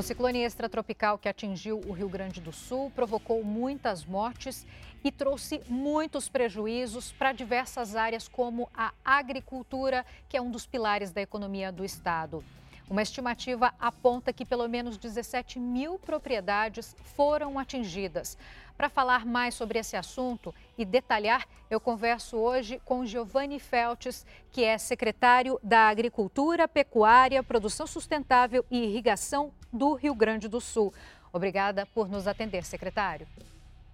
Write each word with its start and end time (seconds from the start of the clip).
O 0.00 0.02
ciclone 0.02 0.38
extratropical 0.38 1.18
que 1.18 1.28
atingiu 1.28 1.78
o 1.86 1.92
Rio 1.92 2.08
Grande 2.08 2.40
do 2.40 2.52
Sul 2.52 2.90
provocou 2.94 3.44
muitas 3.44 4.02
mortes 4.02 4.66
e 5.04 5.12
trouxe 5.12 5.60
muitos 5.68 6.26
prejuízos 6.26 7.12
para 7.12 7.32
diversas 7.32 7.94
áreas, 7.94 8.26
como 8.26 8.66
a 8.74 8.94
agricultura, 9.04 10.06
que 10.26 10.38
é 10.38 10.40
um 10.40 10.50
dos 10.50 10.64
pilares 10.64 11.12
da 11.12 11.20
economia 11.20 11.70
do 11.70 11.84
estado. 11.84 12.42
Uma 12.88 13.02
estimativa 13.02 13.74
aponta 13.78 14.32
que 14.32 14.46
pelo 14.46 14.66
menos 14.66 14.96
17 14.96 15.60
mil 15.60 15.98
propriedades 15.98 16.96
foram 17.14 17.58
atingidas. 17.58 18.38
Para 18.78 18.88
falar 18.88 19.26
mais 19.26 19.52
sobre 19.52 19.78
esse 19.78 19.98
assunto 19.98 20.54
e 20.78 20.84
detalhar, 20.86 21.46
eu 21.68 21.78
converso 21.78 22.38
hoje 22.38 22.80
com 22.86 23.04
Giovanni 23.04 23.60
Feltes, 23.60 24.24
que 24.50 24.64
é 24.64 24.78
secretário 24.78 25.60
da 25.62 25.90
Agricultura, 25.90 26.66
Pecuária, 26.66 27.42
Produção 27.42 27.86
Sustentável 27.86 28.64
e 28.70 28.82
Irrigação 28.82 29.52
do 29.72 29.94
Rio 29.94 30.14
Grande 30.14 30.48
do 30.48 30.60
Sul. 30.60 30.92
Obrigada 31.32 31.86
por 31.86 32.08
nos 32.08 32.26
atender, 32.26 32.64
secretário. 32.64 33.26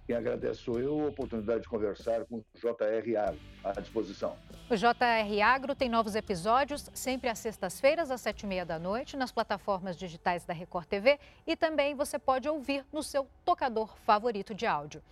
Quem 0.07 0.15
agradece 0.15 0.61
sou 0.61 0.79
eu 0.79 1.01
a 1.01 1.07
oportunidade 1.09 1.63
de 1.63 1.67
conversar 1.67 2.23
com 2.23 2.37
o 2.37 2.45
JR 2.55 3.17
Agro, 3.19 3.39
à 3.61 3.81
disposição. 3.81 4.37
O 4.69 4.75
JR 4.77 5.41
Agro 5.43 5.75
tem 5.75 5.89
novos 5.89 6.15
episódios 6.15 6.89
sempre 6.93 7.29
às 7.29 7.39
sextas-feiras, 7.39 8.09
às 8.09 8.21
sete 8.21 8.43
e 8.43 8.47
meia 8.47 8.65
da 8.65 8.79
noite, 8.79 9.17
nas 9.17 9.33
plataformas 9.33 9.97
digitais 9.97 10.45
da 10.45 10.53
Record 10.53 10.85
TV 10.87 11.19
e 11.45 11.57
também 11.57 11.93
você 11.93 12.17
pode 12.17 12.47
ouvir 12.47 12.85
no 12.93 13.03
seu 13.03 13.27
tocador 13.43 13.97
favorito 14.05 14.55
de 14.55 14.65
áudio. 14.65 15.03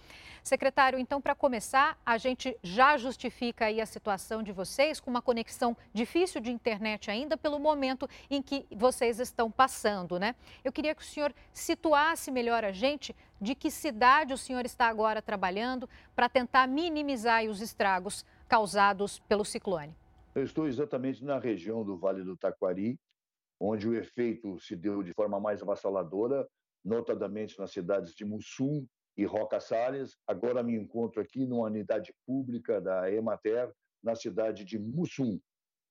Secretário, 0.41 0.99
então, 0.99 1.19
para 1.19 1.33
começar, 1.33 1.99
a 2.05 2.19
gente 2.19 2.55
já 2.61 2.97
justifica 2.97 3.65
aí 3.65 3.81
a 3.81 3.85
situação 3.85 4.43
de 4.43 4.51
vocês 4.51 4.99
com 4.99 5.09
uma 5.09 5.21
conexão 5.21 5.75
difícil 5.91 6.39
de 6.39 6.51
internet 6.51 7.09
ainda 7.09 7.35
pelo 7.35 7.59
momento 7.59 8.07
em 8.29 8.43
que 8.43 8.63
vocês 8.71 9.19
estão 9.19 9.49
passando, 9.49 10.19
né? 10.19 10.35
Eu 10.63 10.71
queria 10.71 10.93
que 10.93 11.01
o 11.01 11.05
senhor 11.05 11.33
situasse 11.51 12.29
melhor 12.29 12.63
a 12.63 12.71
gente 12.71 13.15
de 13.39 13.55
que 13.55 13.69
cidade 13.69 14.33
o 14.33 14.37
senhor 14.37 14.65
está 14.65 14.87
agora 14.87 15.21
trabalhando 15.21 15.89
para 16.15 16.29
tentar 16.29 16.67
minimizar 16.67 17.43
os 17.45 17.61
estragos 17.61 18.25
causados 18.47 19.19
pelo 19.19 19.43
ciclone. 19.43 19.95
Eu 20.33 20.43
estou 20.43 20.67
exatamente 20.67 21.23
na 21.23 21.39
região 21.39 21.83
do 21.83 21.97
Vale 21.97 22.23
do 22.23 22.35
Taquari, 22.35 22.99
onde 23.59 23.87
o 23.87 23.95
efeito 23.95 24.59
se 24.59 24.75
deu 24.75 25.01
de 25.01 25.13
forma 25.13 25.39
mais 25.39 25.61
avassaladora, 25.61 26.47
notadamente 26.83 27.57
nas 27.57 27.71
cidades 27.71 28.13
de 28.13 28.25
Mussum 28.25 28.85
e 29.17 29.25
Roca 29.25 29.59
Salles. 29.59 30.17
Agora 30.27 30.61
me 30.61 30.75
encontro 30.75 31.21
aqui 31.21 31.45
numa 31.45 31.65
unidade 31.65 32.13
pública 32.25 32.81
da 32.81 33.11
Emater, 33.11 33.73
na 34.03 34.13
cidade 34.13 34.63
de 34.65 34.77
Mussum, 34.77 35.39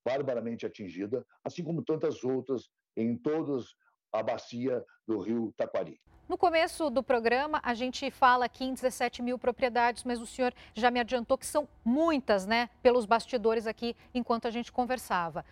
barbaramente 0.05 0.65
atingida, 0.65 1.25
assim 1.43 1.63
como 1.63 1.83
tantas 1.83 2.23
outras 2.23 2.69
em 2.95 3.17
todas 3.17 3.75
a 4.11 4.23
bacia 4.23 4.83
do 5.07 5.19
rio 5.19 5.53
Taquari. 5.57 5.99
No 6.27 6.37
começo 6.37 6.89
do 6.89 7.03
programa, 7.03 7.61
a 7.63 7.73
gente 7.73 8.09
fala 8.09 8.45
aqui 8.45 8.65
em 8.65 8.73
17 8.73 9.21
mil 9.21 9.37
propriedades, 9.37 10.03
mas 10.03 10.19
o 10.19 10.25
senhor 10.25 10.53
já 10.73 10.89
me 10.89 10.99
adiantou 10.99 11.37
que 11.37 11.45
são 11.45 11.67
muitas, 11.83 12.47
né, 12.47 12.69
pelos 12.81 13.05
bastidores 13.05 13.67
aqui, 13.67 13.95
enquanto 14.13 14.47
a 14.47 14.51
gente 14.51 14.71
conversava. 14.71 15.45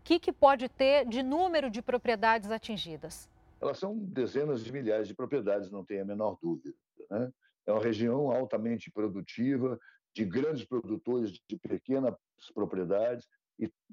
O 0.00 0.04
que, 0.04 0.18
que 0.18 0.32
pode 0.32 0.68
ter 0.68 1.06
de 1.06 1.22
número 1.22 1.70
de 1.70 1.80
propriedades 1.80 2.50
atingidas? 2.50 3.30
elas 3.62 3.78
são 3.78 3.96
dezenas 3.96 4.64
de 4.64 4.72
milhares 4.72 5.06
de 5.06 5.14
propriedades, 5.14 5.70
não 5.70 5.84
tem 5.84 6.00
a 6.00 6.04
menor 6.04 6.36
dúvida. 6.42 6.74
Né? 7.08 7.32
É 7.64 7.72
uma 7.72 7.82
região 7.82 8.32
altamente 8.32 8.90
produtiva, 8.90 9.78
de 10.14 10.24
grandes 10.24 10.64
produtores 10.64 11.30
de 11.48 11.56
pequenas 11.56 12.14
propriedades, 12.52 13.26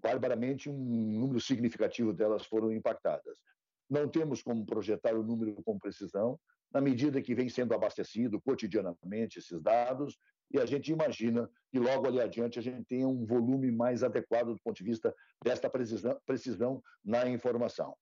barbaramente 0.01 0.69
um 0.69 0.75
número 1.19 1.39
significativo 1.39 2.13
delas 2.13 2.45
foram 2.45 2.71
impactadas. 2.71 3.37
Não 3.89 4.07
temos 4.07 4.41
como 4.41 4.65
projetar 4.65 5.15
o 5.15 5.23
número 5.23 5.55
com 5.63 5.79
precisão, 5.79 6.39
na 6.71 6.79
medida 6.79 7.21
que 7.21 7.33
vem 7.33 7.49
sendo 7.49 7.73
abastecido 7.73 8.39
cotidianamente 8.41 9.39
esses 9.39 9.61
dados, 9.61 10.17
e 10.51 10.59
a 10.59 10.65
gente 10.65 10.91
imagina 10.91 11.49
que 11.71 11.79
logo 11.79 12.07
ali 12.07 12.19
adiante 12.19 12.59
a 12.59 12.61
gente 12.61 12.85
tenha 12.85 13.07
um 13.07 13.25
volume 13.25 13.71
mais 13.71 14.03
adequado 14.03 14.47
do 14.47 14.59
ponto 14.63 14.77
de 14.77 14.83
vista 14.83 15.13
desta 15.43 15.69
precisão, 15.69 16.19
precisão 16.25 16.83
na 17.03 17.27
informação. 17.27 17.95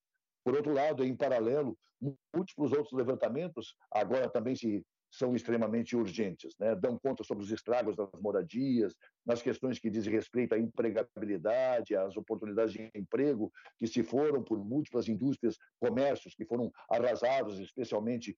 Por 0.44 0.54
outro 0.54 0.72
lado, 0.72 1.04
em 1.04 1.14
paralelo, 1.14 1.78
múltiplos 2.34 2.72
outros 2.72 2.92
levantamentos 2.92 3.74
agora 3.90 4.30
também 4.30 4.54
se 4.54 4.84
são 5.10 5.34
extremamente 5.34 5.96
urgentes, 5.96 6.54
né? 6.58 6.74
dão 6.74 6.98
conta 6.98 7.24
sobre 7.24 7.42
os 7.42 7.50
estragos 7.50 7.96
das 7.96 8.08
moradias, 8.20 8.94
nas 9.24 9.40
questões 9.40 9.78
que 9.78 9.90
dizem 9.90 10.12
respeito 10.12 10.54
à 10.54 10.58
empregabilidade, 10.58 11.96
às 11.96 12.16
oportunidades 12.16 12.72
de 12.72 12.90
emprego 12.94 13.50
que 13.78 13.86
se 13.86 14.02
foram 14.02 14.42
por 14.42 14.62
múltiplas 14.64 15.08
indústrias, 15.08 15.56
comércios 15.80 16.34
que 16.34 16.44
foram 16.44 16.70
arrasados, 16.90 17.58
especialmente 17.58 18.36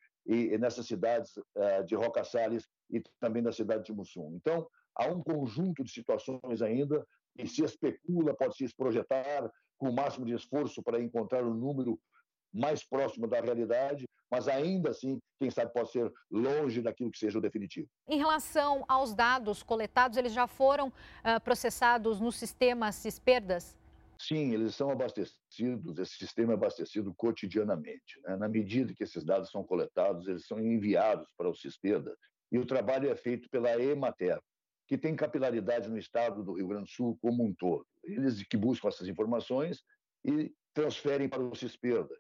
nessas 0.59 0.87
cidades 0.87 1.33
eh, 1.57 1.83
de 1.83 1.95
Roca 1.95 2.23
Salles 2.23 2.69
e 2.91 3.03
também 3.19 3.43
na 3.43 3.53
cidade 3.53 3.85
de 3.85 3.93
Mussum. 3.93 4.35
Então, 4.37 4.69
há 4.95 5.07
um 5.09 5.23
conjunto 5.23 5.83
de 5.83 5.91
situações 5.91 6.63
ainda 6.63 7.05
e 7.37 7.47
se 7.47 7.65
especula, 7.65 8.37
pode 8.37 8.57
se 8.57 8.69
projetar 8.77 9.51
com 9.79 9.89
o 9.89 9.93
máximo 9.93 10.27
de 10.27 10.35
esforço 10.35 10.83
para 10.83 11.01
encontrar 11.01 11.45
um 11.45 11.55
número 11.55 11.99
mais 12.53 12.85
próximo 12.85 13.27
da 13.27 13.41
realidade, 13.41 14.09
mas 14.31 14.47
ainda 14.47 14.91
assim, 14.91 15.19
quem 15.39 15.51
sabe 15.51 15.73
pode 15.73 15.91
ser 15.91 16.13
longe 16.31 16.81
daquilo 16.81 17.11
que 17.11 17.19
seja 17.19 17.39
o 17.39 17.43
definitivo. 17.43 17.89
Em 18.09 18.19
relação 18.19 18.85
aos 18.89 19.15
dados 19.15 19.63
coletados, 19.63 20.17
eles 20.17 20.33
já 20.33 20.47
foram 20.47 20.89
uh, 20.89 21.41
processados 21.43 22.21
no 22.21 22.31
sistema 22.31 22.93
CISPERDAS? 22.93 23.77
Sim, 24.19 24.53
eles 24.53 24.75
são 24.75 24.91
abastecidos, 24.91 25.99
esse 25.99 26.17
sistema 26.17 26.53
é 26.53 26.55
abastecido 26.55 27.13
cotidianamente. 27.15 28.21
Né? 28.23 28.37
Na 28.37 28.49
medida 28.49 28.95
que 28.95 29.03
esses 29.03 29.25
dados 29.25 29.51
são 29.51 29.65
coletados, 29.65 30.29
eles 30.29 30.47
são 30.47 30.61
enviados 30.61 31.27
para 31.37 31.49
o 31.49 31.55
CISPERDAS 31.55 32.15
e 32.53 32.59
o 32.59 32.67
trabalho 32.67 33.09
é 33.09 33.17
feito 33.17 33.49
pela 33.49 33.81
EMATER, 33.83 34.39
que 34.87 34.99
tem 34.99 35.17
capilaridade 35.17 35.89
no 35.89 35.97
estado 35.97 36.45
do 36.45 36.53
Rio 36.53 36.69
Grande 36.69 36.85
do 36.85 36.91
Sul 36.91 37.19
como 37.23 37.43
um 37.43 37.55
todo. 37.55 37.87
Eles 38.05 38.43
que 38.43 38.57
buscam 38.57 38.89
essas 38.89 39.09
informações 39.09 39.83
e 40.25 40.53
transferem 40.75 41.29
para 41.29 41.43
o 41.43 41.55
CISPERDA. 41.55 42.15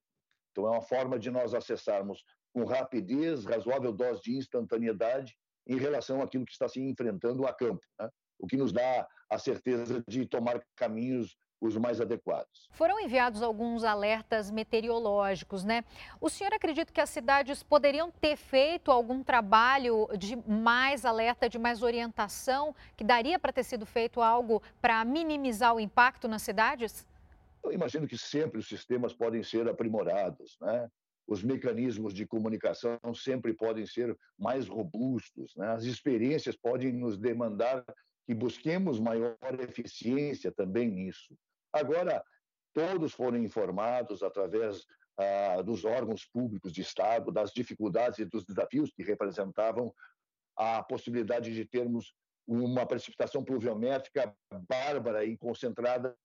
Então, 0.50 0.66
é 0.66 0.70
uma 0.70 0.82
forma 0.82 1.18
de 1.18 1.30
nós 1.30 1.54
acessarmos 1.54 2.24
com 2.52 2.64
rapidez, 2.64 3.44
razoável 3.44 3.92
dose 3.92 4.22
de 4.22 4.36
instantaneidade 4.36 5.36
em 5.66 5.76
relação 5.76 6.20
àquilo 6.20 6.44
que 6.44 6.52
está 6.52 6.68
se 6.68 6.80
enfrentando 6.80 7.46
a 7.46 7.52
campo, 7.52 7.86
né? 7.98 8.08
o 8.38 8.46
que 8.46 8.56
nos 8.56 8.72
dá 8.72 9.06
a 9.28 9.38
certeza 9.38 10.02
de 10.08 10.26
tomar 10.26 10.60
caminhos 10.74 11.36
os 11.60 11.76
mais 11.76 12.00
adequados. 12.00 12.68
Foram 12.70 12.98
enviados 12.98 13.42
alguns 13.42 13.84
alertas 13.84 14.50
meteorológicos, 14.50 15.62
né? 15.62 15.84
O 16.20 16.30
senhor 16.30 16.54
acredita 16.54 16.90
que 16.90 17.00
as 17.00 17.10
cidades 17.10 17.62
poderiam 17.62 18.10
ter 18.10 18.36
feito 18.36 18.90
algum 18.90 19.22
trabalho 19.22 20.08
de 20.16 20.36
mais 20.48 21.04
alerta, 21.04 21.48
de 21.48 21.58
mais 21.58 21.82
orientação, 21.82 22.74
que 22.96 23.04
daria 23.04 23.38
para 23.38 23.52
ter 23.52 23.62
sido 23.62 23.84
feito 23.84 24.22
algo 24.22 24.62
para 24.80 25.04
minimizar 25.04 25.74
o 25.74 25.80
impacto 25.80 26.26
nas 26.26 26.42
cidades? 26.42 27.06
Eu 27.62 27.72
imagino 27.72 28.06
que 28.06 28.16
sempre 28.16 28.58
os 28.58 28.68
sistemas 28.68 29.12
podem 29.12 29.42
ser 29.42 29.68
aprimorados, 29.68 30.56
né? 30.60 30.88
Os 31.26 31.42
mecanismos 31.44 32.12
de 32.12 32.26
comunicação 32.26 32.98
sempre 33.14 33.54
podem 33.54 33.86
ser 33.86 34.16
mais 34.38 34.66
robustos, 34.66 35.54
né? 35.56 35.68
As 35.68 35.84
experiências 35.84 36.56
podem 36.56 36.92
nos 36.92 37.16
demandar 37.18 37.84
que 38.26 38.34
busquemos 38.34 38.98
maior 38.98 39.36
eficiência 39.60 40.50
também 40.50 40.90
nisso. 40.90 41.36
Agora, 41.72 42.22
todos 42.72 43.12
foram 43.12 43.38
informados 43.38 44.22
através 44.22 44.84
ah, 45.16 45.62
dos 45.62 45.84
órgãos 45.84 46.24
públicos 46.24 46.72
de 46.72 46.80
Estado 46.80 47.30
das 47.30 47.52
dificuldades 47.52 48.18
e 48.18 48.24
dos 48.24 48.44
desafios 48.44 48.90
que 48.90 49.02
representavam 49.02 49.92
a 50.56 50.82
possibilidade 50.82 51.54
de 51.54 51.64
termos 51.64 52.14
uma 52.50 52.84
precipitação 52.84 53.44
pluviométrica 53.44 54.34
bárbara 54.68 55.24
e 55.24 55.36
concentrada 55.36 56.16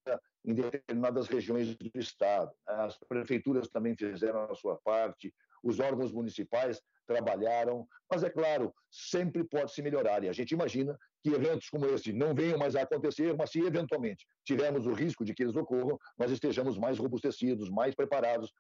em 0.43 0.55
determinadas 0.55 1.27
regiões 1.27 1.75
do 1.75 1.99
Estado. 1.99 2.51
As 2.65 2.97
prefeituras 3.07 3.67
também 3.67 3.95
fizeram 3.95 4.51
a 4.51 4.55
sua 4.55 4.75
parte, 4.83 5.31
os 5.61 5.79
órgãos 5.79 6.11
municipais 6.11 6.81
trabalharam, 7.05 7.87
mas 8.11 8.23
é 8.23 8.29
claro, 8.31 8.73
sempre 8.89 9.43
pode 9.43 9.71
se 9.71 9.83
melhorar. 9.83 10.23
E 10.23 10.29
a 10.29 10.33
gente 10.33 10.51
imagina 10.51 10.97
que 11.23 11.29
eventos 11.29 11.69
como 11.69 11.85
esse 11.85 12.11
não 12.11 12.33
venham 12.33 12.57
mais 12.57 12.75
a 12.75 12.81
acontecer, 12.81 13.35
mas 13.37 13.51
se 13.51 13.59
eventualmente 13.59 14.25
tivermos 14.43 14.87
o 14.87 14.93
risco 14.93 15.23
de 15.23 15.31
que 15.31 15.43
eles 15.43 15.55
ocorram, 15.55 15.99
nós 16.17 16.31
estejamos 16.31 16.75
mais 16.75 16.97
robustecidos, 16.97 17.69
mais 17.69 17.93
preparados 17.93 18.51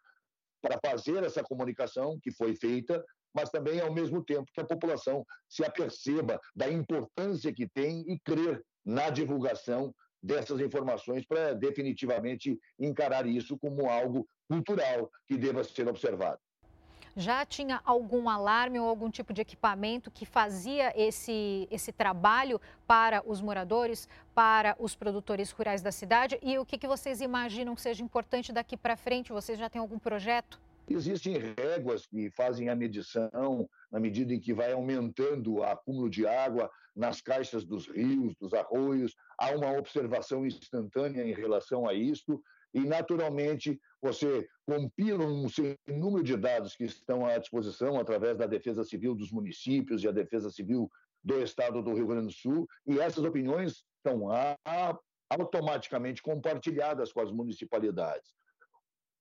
para 0.61 0.79
fazer 0.85 1.23
essa 1.23 1.43
comunicação 1.43 2.19
que 2.21 2.31
foi 2.31 2.55
feita, 2.55 3.03
mas 3.35 3.49
também 3.49 3.81
ao 3.81 3.93
mesmo 3.93 4.23
tempo 4.23 4.49
que 4.53 4.61
a 4.61 4.65
população 4.65 5.25
se 5.49 5.63
aperceba 5.65 6.39
da 6.55 6.69
importância 6.69 7.53
que 7.53 7.67
tem 7.67 8.05
e 8.07 8.17
crer 8.19 8.63
na 8.85 9.09
divulgação 9.09 9.93
dessas 10.23 10.59
informações 10.59 11.25
para 11.25 11.53
definitivamente 11.53 12.57
encarar 12.79 13.27
isso 13.27 13.57
como 13.59 13.89
algo 13.89 14.27
cultural 14.47 15.11
que 15.27 15.37
deva 15.37 15.63
ser 15.63 15.87
observado 15.87 16.39
já 17.15 17.45
tinha 17.45 17.79
algum 17.85 18.29
alarme 18.29 18.79
ou 18.79 18.89
algum 18.89 19.09
tipo 19.09 19.33
de 19.33 19.41
equipamento 19.41 20.11
que 20.11 20.25
fazia 20.25 20.91
esse, 20.99 21.67
esse 21.71 21.91
trabalho 21.91 22.59
para 22.85 23.23
os 23.25 23.41
moradores, 23.41 24.09
para 24.33 24.75
os 24.77 24.95
produtores 24.95 25.49
rurais 25.51 25.81
da 25.81 25.91
cidade? 25.91 26.37
E 26.41 26.57
o 26.57 26.65
que, 26.65 26.77
que 26.77 26.87
vocês 26.87 27.21
imaginam 27.21 27.73
que 27.73 27.81
seja 27.81 28.03
importante 28.03 28.51
daqui 28.51 28.75
para 28.75 28.97
frente? 28.97 29.31
Vocês 29.31 29.57
já 29.57 29.69
têm 29.69 29.79
algum 29.79 29.97
projeto? 29.97 30.59
Existem 30.87 31.37
réguas 31.57 32.05
que 32.05 32.29
fazem 32.29 32.69
a 32.69 32.75
medição 32.75 33.67
na 33.91 33.99
medida 33.99 34.33
em 34.33 34.39
que 34.39 34.53
vai 34.53 34.71
aumentando 34.71 35.55
o 35.55 35.63
acúmulo 35.63 36.09
de 36.09 36.27
água 36.27 36.69
nas 36.95 37.21
caixas 37.21 37.65
dos 37.65 37.87
rios, 37.87 38.35
dos 38.35 38.53
arroios. 38.53 39.15
Há 39.37 39.51
uma 39.51 39.71
observação 39.77 40.45
instantânea 40.45 41.23
em 41.23 41.33
relação 41.33 41.87
a 41.87 41.93
isto 41.93 42.41
e, 42.73 42.81
naturalmente, 42.81 43.79
você 44.01 44.47
compila 44.65 45.25
um 45.25 45.47
número 45.87 46.23
de 46.23 46.37
dados 46.37 46.75
que 46.75 46.83
estão 46.83 47.25
à 47.25 47.37
disposição 47.37 47.99
através 47.99 48.37
da 48.37 48.45
Defesa 48.45 48.83
Civil 48.83 49.15
dos 49.15 49.31
municípios 49.31 50.03
e 50.03 50.07
a 50.07 50.11
Defesa 50.11 50.51
Civil 50.51 50.89
do 51.23 51.41
Estado 51.41 51.81
do 51.81 51.93
Rio 51.93 52.05
Grande 52.05 52.27
do 52.27 52.33
Sul, 52.33 52.67
e 52.85 52.99
essas 52.99 53.23
opiniões 53.23 53.83
estão 53.97 54.27
automaticamente 55.29 56.21
compartilhadas 56.21 57.11
com 57.11 57.21
as 57.21 57.31
municipalidades. 57.31 58.35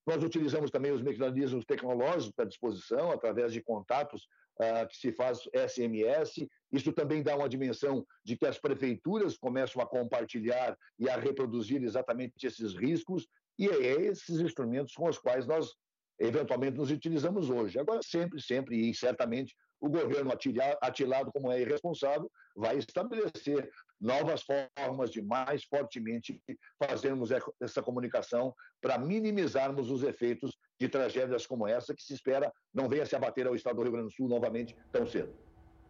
Nós 0.06 0.22
utilizamos 0.22 0.70
também 0.70 0.92
os 0.92 1.02
mecanismos 1.02 1.64
tecnológicos 1.64 2.38
à 2.38 2.44
disposição, 2.44 3.10
através 3.10 3.52
de 3.52 3.62
contatos 3.62 4.28
uh, 4.60 4.86
que 4.88 4.96
se 4.96 5.12
faz 5.12 5.48
SMS. 5.54 6.46
Isso 6.70 6.92
também 6.92 7.22
dá 7.22 7.36
uma 7.36 7.48
dimensão 7.48 8.06
de 8.22 8.36
que 8.36 8.46
as 8.46 8.58
prefeituras 8.58 9.36
começam 9.36 9.80
a 9.80 9.86
compartilhar 9.86 10.76
e 10.98 11.08
a 11.08 11.16
reproduzir 11.16 11.82
exatamente 11.82 12.46
esses 12.46 12.74
riscos, 12.74 13.26
e 13.58 13.68
é 13.68 14.02
esses 14.02 14.40
instrumentos 14.40 14.94
com 14.94 15.08
os 15.08 15.18
quais 15.18 15.46
nós 15.46 15.70
eventualmente 16.18 16.76
nos 16.76 16.90
utilizamos 16.90 17.50
hoje. 17.50 17.78
Agora, 17.78 18.00
sempre, 18.02 18.40
sempre 18.40 18.90
e 18.90 18.94
certamente, 18.94 19.54
o 19.80 19.88
governo 19.88 20.32
atilado 20.80 21.30
como 21.32 21.52
é 21.52 21.60
irresponsável 21.60 22.30
vai 22.56 22.78
estabelecer 22.78 23.70
novas 24.04 24.42
formas 24.42 25.10
de 25.10 25.22
mais 25.22 25.64
fortemente 25.64 26.38
fazermos 26.78 27.30
essa 27.58 27.82
comunicação 27.82 28.54
para 28.80 28.98
minimizarmos 28.98 29.90
os 29.90 30.02
efeitos 30.02 30.54
de 30.78 30.88
tragédias 30.90 31.46
como 31.46 31.66
essa 31.66 31.94
que 31.94 32.02
se 32.02 32.12
espera 32.12 32.52
não 32.72 32.86
venha 32.86 33.06
se 33.06 33.16
abater 33.16 33.46
ao 33.46 33.54
estado 33.54 33.76
do 33.76 33.82
Rio 33.82 33.92
Grande 33.92 34.08
do 34.08 34.14
Sul 34.14 34.28
novamente 34.28 34.76
tão 34.92 35.06
cedo. 35.06 35.34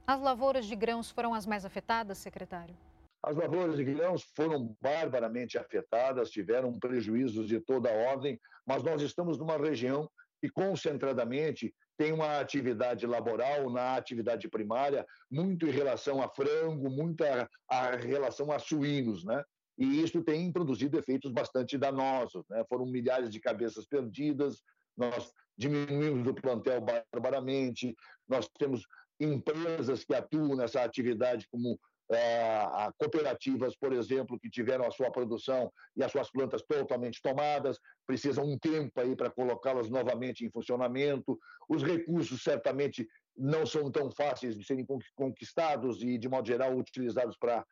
As 0.07 0.21
lavouras 0.21 0.67
de 0.67 0.77
grãos 0.77 1.11
foram 1.11 1.35
as 1.35 1.45
mais 1.45 1.65
afetadas, 1.65 2.19
secretário? 2.19 2.77
As 3.21 3.35
lavouras 3.35 3.77
de 3.77 3.85
grãos 3.85 4.23
foram 4.37 4.77
barbaramente 4.81 5.59
afetadas, 5.59 6.31
tiveram 6.31 6.79
prejuízos 6.79 7.49
de 7.49 7.59
toda 7.59 7.91
ordem, 7.91 8.39
mas 8.65 8.85
nós 8.85 9.03
estamos 9.03 9.39
numa 9.39 9.57
região 9.57 10.09
que 10.41 10.49
concentradamente 10.51 11.75
tem 11.97 12.13
uma 12.13 12.41
atividade 12.41 13.07
laboral 13.07 13.71
na 13.71 13.97
atividade 13.97 14.49
primária, 14.49 15.07
muito 15.31 15.67
em 15.67 15.71
relação 15.71 16.23
a 16.23 16.29
frango, 16.29 16.91
muita 16.91 17.49
a 17.69 17.91
relação 17.97 18.51
a 18.51 18.59
suínos, 18.59 19.25
né? 19.25 19.43
E 19.77 20.03
isso 20.03 20.23
tem 20.23 20.53
produzido 20.53 20.99
efeitos 20.99 21.33
bastante 21.33 21.77
danosos, 21.77 22.45
né? 22.49 22.65
Foram 22.69 22.87
milhares 22.87 23.31
de 23.31 23.41
cabeças 23.41 23.87
perdidas, 23.87 24.63
nós 24.97 25.33
diminuímos 25.57 26.27
o 26.27 26.35
plantel 26.35 26.81
barbaramente, 26.81 27.95
nós 28.29 28.49
temos 28.59 28.87
empresas 29.19 30.05
que 30.05 30.15
atuam 30.15 30.57
nessa 30.57 30.83
atividade 30.83 31.47
como 31.51 31.79
é, 32.13 32.67
cooperativas, 32.99 33.77
por 33.77 33.93
exemplo, 33.93 34.39
que 34.39 34.51
tiveram 34.51 34.87
a 34.87 34.91
sua 34.91 35.11
produção 35.11 35.73
e 35.97 36.03
as 36.03 36.13
suas 36.13 36.31
plantas 36.31 36.63
totalmente 36.63 37.21
tomadas, 37.23 37.79
precisam 38.07 38.45
um 38.45 38.59
tempo 38.59 39.01
aí 39.01 39.17
para 39.17 39.31
colocá-las 39.31 39.89
novamente 39.89 40.45
em 40.45 40.51
funcionamento. 40.51 41.39
Os 41.69 41.83
recursos 41.83 42.43
certamente 42.43 43.09
não 43.37 43.65
são 43.67 43.91
tão 43.91 44.11
fáceis 44.11 44.57
de 44.57 44.65
serem 44.65 44.87
conquistados 45.15 46.03
e, 46.03 46.19
de 46.19 46.29
modo 46.29 46.47
geral, 46.47 46.77
utilizados 46.77 47.37
para 47.37 47.65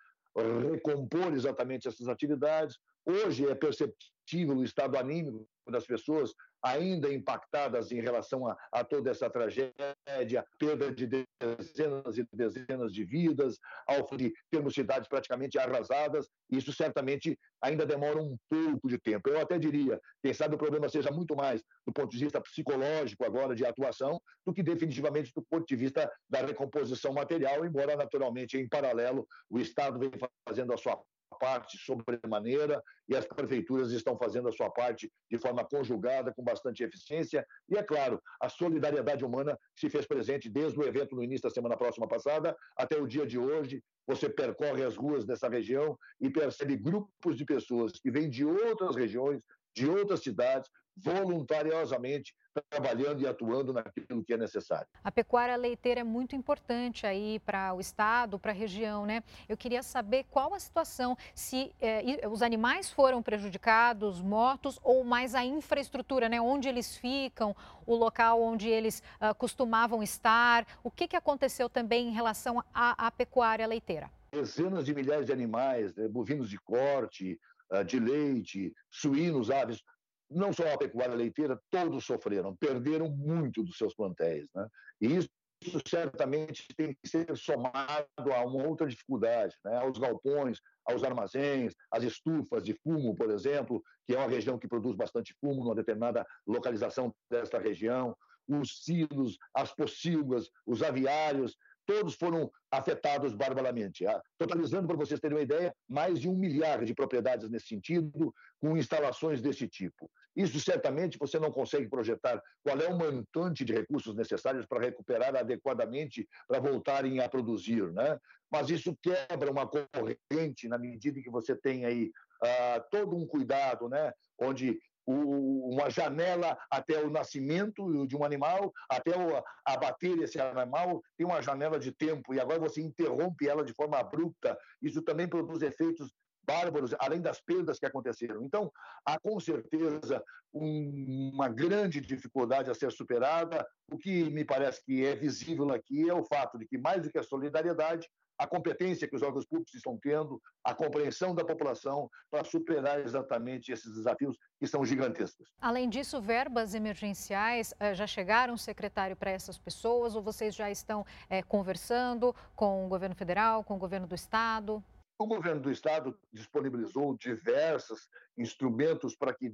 recompor 0.73 1.35
exatamente 1.35 1.87
essas 1.87 2.09
atividades. 2.09 2.79
Hoje 3.05 3.47
é 3.47 3.55
perceptível 3.55 4.57
o 4.57 4.65
estado 4.65 4.97
anímico 4.97 5.47
das 5.69 5.87
pessoas 5.87 6.33
ainda 6.63 7.13
impactadas 7.13 7.91
em 7.91 8.01
relação 8.01 8.47
a, 8.47 8.57
a, 8.71 8.85
toda 8.85 9.11
essa 9.11 9.29
tragédia, 9.29 10.47
perda 10.59 10.93
de 10.93 11.07
dezenas 11.07 12.19
e 12.19 12.27
dezenas 12.33 12.93
de 12.93 13.05
vidas, 13.05 13.59
ao 13.87 14.07
de 14.17 14.33
termos 14.51 14.75
cidades 14.75 15.09
praticamente 15.09 15.59
arrasadas, 15.59 16.29
isso 16.51 16.73
certamente 16.73 17.39
ainda 17.61 17.87
demora 17.87 18.21
um 18.21 18.37
pouco 18.49 18.89
de 18.89 18.99
tempo. 18.99 19.29
Eu 19.29 19.41
até 19.41 19.59
diria, 19.59 20.01
quem 20.23 20.33
sabe 20.33 20.55
o 20.55 20.59
problema 20.59 20.89
seja 20.89 21.11
muito 21.11 21.35
mais 21.35 21.63
do 21.87 21.93
ponto 21.93 22.11
de 22.11 22.19
vista 22.19 22.41
psicológico 22.41 23.25
agora 23.25 23.55
de 23.55 23.65
atuação, 23.65 24.21
do 24.47 24.53
que 24.53 24.63
definitivamente 24.63 25.33
do 25.35 25.43
ponto 25.43 25.67
de 25.67 25.77
vista 25.77 26.11
da 26.29 26.41
recomposição 26.41 27.13
material, 27.13 27.65
embora 27.65 27.97
naturalmente 27.97 28.57
em 28.57 28.69
paralelo 28.69 29.27
o 29.51 29.59
Estado 29.59 29.99
vem 29.99 30.11
fazendo 30.47 30.73
a 30.73 30.77
sua 30.77 31.01
parte 31.43 31.77
sobremaneira 31.77 32.81
e 33.09 33.17
as 33.17 33.27
prefeituras 33.27 33.91
estão 33.91 34.17
fazendo 34.17 34.49
a 34.49 34.53
sua 34.53 34.71
parte 34.71 35.11
de 35.29 35.37
forma 35.37 35.65
conjugada, 35.65 36.33
com 36.33 36.45
bastante 36.45 36.85
eficiência. 36.85 37.45
E, 37.69 37.77
é 37.77 37.83
claro, 37.83 38.23
a 38.41 38.49
solidariedade 38.49 39.25
humana 39.25 39.59
se 39.75 39.91
fez 39.91 40.07
presente 40.07 40.49
desde 40.49 40.79
o 40.79 40.85
evento 40.85 41.17
no 41.17 41.25
início 41.25 41.49
da 41.49 41.53
semana 41.53 41.77
próxima 41.77 42.07
passada 42.07 42.57
até 42.77 42.97
o 42.97 43.09
dia 43.09 43.27
de 43.27 43.41
hoje. 43.41 43.83
Você 44.07 44.29
percorre 44.29 44.85
as 44.85 44.95
ruas 44.95 45.25
dessa 45.25 45.49
região 45.49 45.99
e 46.21 46.31
percebe 46.31 46.77
grupos 46.77 47.37
de 47.37 47.45
pessoas 47.45 47.91
que 47.93 48.11
vêm 48.11 48.31
de 48.31 48.45
outras 48.45 48.95
regiões, 48.95 49.43
de 49.75 49.89
outras 49.89 50.23
cidades, 50.23 50.71
voluntariosamente 50.97 52.35
trabalhando 52.69 53.23
e 53.23 53.27
atuando 53.27 53.73
naquilo 53.73 54.23
que 54.23 54.35
é 54.35 54.37
necessário. 54.37 54.87
A 55.03 55.11
pecuária 55.11 55.57
leiteira 55.57 56.01
é 56.01 56.05
muito 56.05 56.37
importante 56.37 57.07
aí 57.07 57.39
para 57.41 57.73
o 57.73 57.81
estado, 57.81 58.39
para 58.39 58.53
a 58.53 58.55
região, 58.55 59.07
né? 59.07 59.23
Eu 59.49 59.57
queria 59.57 59.83
saber 59.83 60.27
qual 60.31 60.53
a 60.53 60.61
situação, 60.61 61.17
se 61.35 61.75
eh, 61.81 62.29
os 62.29 62.43
animais 62.43 62.91
foram 62.91 63.23
prejudicados, 63.23 64.21
mortos, 64.21 64.79
ou 64.83 65.03
mais 65.03 65.35
a 65.35 65.45
infraestrutura, 65.45 66.29
né? 66.29 66.41
Onde 66.41 66.69
eles 66.69 66.95
ficam, 66.97 67.57
o 67.87 67.95
local 67.95 68.43
onde 68.43 68.69
eles 68.69 69.03
uh, 69.21 69.35
costumavam 69.35 70.03
estar. 70.03 70.67
O 70.85 70.91
que, 70.91 71.09
que 71.09 71.17
aconteceu 71.17 71.69
também 71.69 72.09
em 72.09 72.13
relação 72.13 72.63
à, 72.75 73.11
pecuária 73.11 73.67
leiteira? 73.67 74.11
Dezenas 74.31 74.87
de 74.87 74.95
milhares 74.95 75.27
de 75.27 75.33
animais, 75.33 75.95
né? 75.95 76.09
bovinos 76.09 76.49
de 76.49 76.59
corte, 76.59 77.39
ah, 77.43 77.52
de 77.83 77.99
leite, 77.99 78.73
suínos, 78.91 79.51
aves, 79.51 79.83
não 80.31 80.53
só 80.53 80.73
a 80.73 80.79
pecuária 80.79 81.15
leiteira, 81.15 81.61
todos 81.71 82.05
sofreram, 82.05 82.57
perderam 82.57 83.09
muito 83.09 83.63
dos 83.63 83.77
seus 83.77 83.95
plantéis. 83.95 84.49
Né? 84.55 84.67
E 85.01 85.17
isso, 85.17 85.29
isso 85.63 85.81
certamente 85.87 86.67
tem 86.77 86.95
que 86.95 87.09
ser 87.09 87.37
somado 87.37 88.33
a 88.35 88.45
uma 88.45 88.67
outra 88.67 88.87
dificuldade, 88.87 89.55
né? 89.65 89.77
aos 89.77 89.99
galpões, 89.99 90.59
aos 90.85 91.05
armazéns, 91.05 91.75
às 91.91 92.03
estufas 92.03 92.65
de 92.65 92.75
fumo, 92.83 93.15
por 93.15 93.31
exemplo, 93.31 93.83
que 94.07 94.15
é 94.15 94.19
uma 94.19 94.29
região 94.29 94.59
que 94.59 94.69
produz 94.69 94.97
bastante 94.97 95.35
fumo 95.41 95.63
numa 95.63 95.75
determinada 95.75 96.27
localização 96.47 97.15
desta 97.31 97.59
região, 97.59 98.17
os 98.49 98.83
silos, 98.83 99.39
as 99.55 99.73
pocilgas, 99.73 100.51
os 100.67 100.83
aviários, 100.83 101.57
todos 101.87 102.15
foram 102.15 102.51
afetados 102.71 103.35
barbaramente. 103.35 104.07
Ah, 104.07 104.21
totalizando, 104.39 104.87
para 104.87 104.97
vocês 104.97 105.21
terem 105.21 105.37
uma 105.37 105.43
ideia, 105.43 105.75
mais 105.89 106.21
de 106.21 106.29
um 106.29 106.37
milhar 106.37 106.85
de 106.85 106.95
propriedades 106.95 107.49
nesse 107.51 107.69
sentido, 107.69 108.35
com 108.61 108.77
instalações 108.77 109.41
desse 109.41 109.69
tipo. 109.69 110.11
Isso 110.35 110.59
certamente 110.61 111.19
você 111.19 111.39
não 111.39 111.53
consegue 111.53 111.89
projetar 111.89 112.43
qual 112.63 112.79
é 112.81 112.89
o 112.89 112.97
montante 112.97 113.65
de 113.65 113.75
recursos 113.75 114.15
necessários 114.15 114.65
para 114.67 114.81
recuperar 114.81 115.37
adequadamente 115.37 116.27
para 116.49 116.59
voltarem 116.59 117.21
a 117.21 117.29
produzir, 117.29 117.93
né? 117.93 118.19
Mas 118.51 118.71
isso 118.71 118.97
quebra 119.03 119.51
uma 119.51 119.67
corrente 119.67 120.69
na 120.69 120.79
medida 120.79 121.21
que 121.21 121.31
você 121.31 121.55
tem 121.55 121.85
aí 121.85 122.11
uh, 122.43 122.83
todo 122.91 123.17
um 123.17 123.27
cuidado, 123.27 123.89
né? 123.89 124.13
Onde 124.39 124.79
o, 125.07 125.71
uma 125.73 125.91
janela 125.91 126.57
até 126.71 127.03
o 127.03 127.11
nascimento 127.11 128.07
de 128.07 128.17
um 128.17 128.25
animal, 128.25 128.73
até 128.89 129.17
o, 129.17 129.43
abater 129.65 130.19
esse 130.19 130.41
animal, 130.41 131.03
tem 131.17 131.27
uma 131.27 131.43
janela 131.43 131.79
de 131.79 131.93
tempo, 131.93 132.35
e 132.35 132.41
agora 132.41 132.61
você 132.61 132.81
interrompe 132.81 133.49
ela 133.49 133.65
de 133.65 133.73
forma 133.73 133.99
abrupta. 133.99 134.59
Isso 134.81 135.03
também 135.03 135.29
produz 135.29 135.63
efeitos 135.63 136.13
bárbaros, 136.45 136.95
além 136.99 137.21
das 137.21 137.41
perdas 137.41 137.79
que 137.79 137.87
aconteceram. 137.87 138.43
Então, 138.43 138.71
há 139.07 139.19
com 139.19 139.39
certeza 139.39 140.23
um, 140.53 141.31
uma 141.33 141.49
grande 141.49 142.01
dificuldade 142.01 142.71
a 142.71 142.75
ser 142.75 142.91
superada. 142.93 143.67
O 143.91 143.97
que 143.97 144.25
me 144.31 144.45
parece 144.45 144.85
que 144.85 145.05
é 145.05 145.15
visível 145.15 145.73
aqui 145.73 146.09
é 146.09 146.15
o 146.15 146.25
fato 146.25 146.59
de 146.59 146.67
que, 146.67 146.79
mais 146.79 147.03
do 147.03 147.11
que 147.11 147.19
a 147.19 147.23
solidariedade, 147.23 148.09
a 148.43 148.47
competência 148.47 149.07
que 149.07 149.15
os 149.15 149.23
órgãos 149.23 149.47
públicos 149.47 149.73
estão 149.73 149.97
tendo, 149.97 150.43
a 150.65 150.75
compreensão 150.75 151.33
da 151.33 151.45
população 151.45 152.11
para 152.29 152.43
superar 152.43 152.99
exatamente 152.99 153.71
esses 153.71 153.95
desafios 153.95 154.37
que 154.59 154.67
são 154.67 154.85
gigantescos. 154.85 155.49
Além 155.61 155.89
disso, 155.89 156.21
verbas 156.21 156.75
emergenciais 156.75 157.73
eh, 157.79 157.95
já 157.95 158.07
chegaram, 158.07 158.57
secretário, 158.57 159.15
para 159.15 159.31
essas 159.31 159.57
pessoas 159.57 160.17
ou 160.17 160.23
vocês 160.23 160.57
já 160.57 160.69
estão 160.69 161.07
é, 161.31 161.41
conversando 161.41 162.35
com 162.57 162.85
o 162.85 162.89
governo 162.89 163.15
federal, 163.15 163.63
com 163.63 163.77
o 163.77 163.79
governo 163.79 164.09
do 164.09 164.15
estado? 164.17 164.83
O 165.17 165.27
governo 165.27 165.61
do 165.61 165.71
estado 165.71 166.19
disponibilizou 166.33 167.17
diversos 167.17 168.09
instrumentos 168.37 169.15
para 169.15 169.33
que 169.33 169.53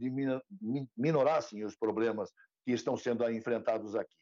minorassem 0.97 1.63
os 1.63 1.77
problemas 1.77 2.33
que 2.65 2.73
estão 2.73 2.97
sendo 2.97 3.31
enfrentados 3.31 3.95
aqui. 3.95 4.17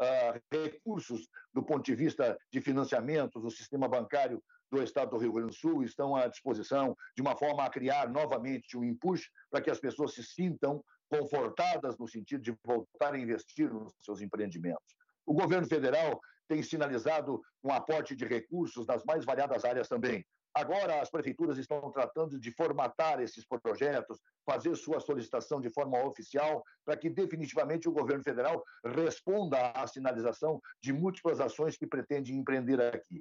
Uh, 0.00 0.40
recursos 0.50 1.28
do 1.52 1.62
ponto 1.62 1.84
de 1.84 1.94
vista 1.94 2.36
de 2.52 2.60
financiamento 2.60 3.38
do 3.40 3.48
sistema 3.48 3.86
bancário 3.86 4.42
do 4.70 4.82
Estado 4.82 5.10
do 5.10 5.18
Rio 5.18 5.32
Grande 5.32 5.50
do 5.50 5.54
Sul 5.54 5.84
estão 5.84 6.16
à 6.16 6.26
disposição 6.26 6.96
de 7.14 7.22
uma 7.22 7.36
forma 7.36 7.64
a 7.64 7.70
criar 7.70 8.08
novamente 8.08 8.76
um 8.76 8.82
impulso 8.82 9.24
para 9.48 9.60
que 9.60 9.70
as 9.70 9.78
pessoas 9.78 10.12
se 10.12 10.24
sintam 10.24 10.82
confortadas 11.08 11.96
no 11.96 12.08
sentido 12.08 12.42
de 12.42 12.56
voltar 12.64 13.14
a 13.14 13.18
investir 13.18 13.72
nos 13.72 13.92
seus 14.02 14.20
empreendimentos. 14.20 14.96
O 15.24 15.32
governo 15.32 15.68
federal 15.68 16.20
tem 16.48 16.62
sinalizado 16.62 17.40
um 17.62 17.72
aporte 17.72 18.14
de 18.14 18.24
recursos 18.24 18.86
nas 18.86 19.04
mais 19.04 19.24
variadas 19.24 19.64
áreas 19.64 19.88
também. 19.88 20.24
Agora, 20.56 21.00
as 21.00 21.10
prefeituras 21.10 21.58
estão 21.58 21.90
tratando 21.90 22.38
de 22.38 22.52
formatar 22.52 23.20
esses 23.20 23.44
projetos, 23.44 24.20
fazer 24.46 24.76
sua 24.76 25.00
solicitação 25.00 25.60
de 25.60 25.68
forma 25.68 26.00
oficial, 26.04 26.62
para 26.84 26.96
que 26.96 27.10
definitivamente 27.10 27.88
o 27.88 27.92
governo 27.92 28.22
federal 28.22 28.64
responda 28.84 29.72
à 29.72 29.84
sinalização 29.88 30.62
de 30.80 30.92
múltiplas 30.92 31.40
ações 31.40 31.76
que 31.76 31.88
pretende 31.88 32.32
empreender 32.32 32.80
aqui. 32.80 33.20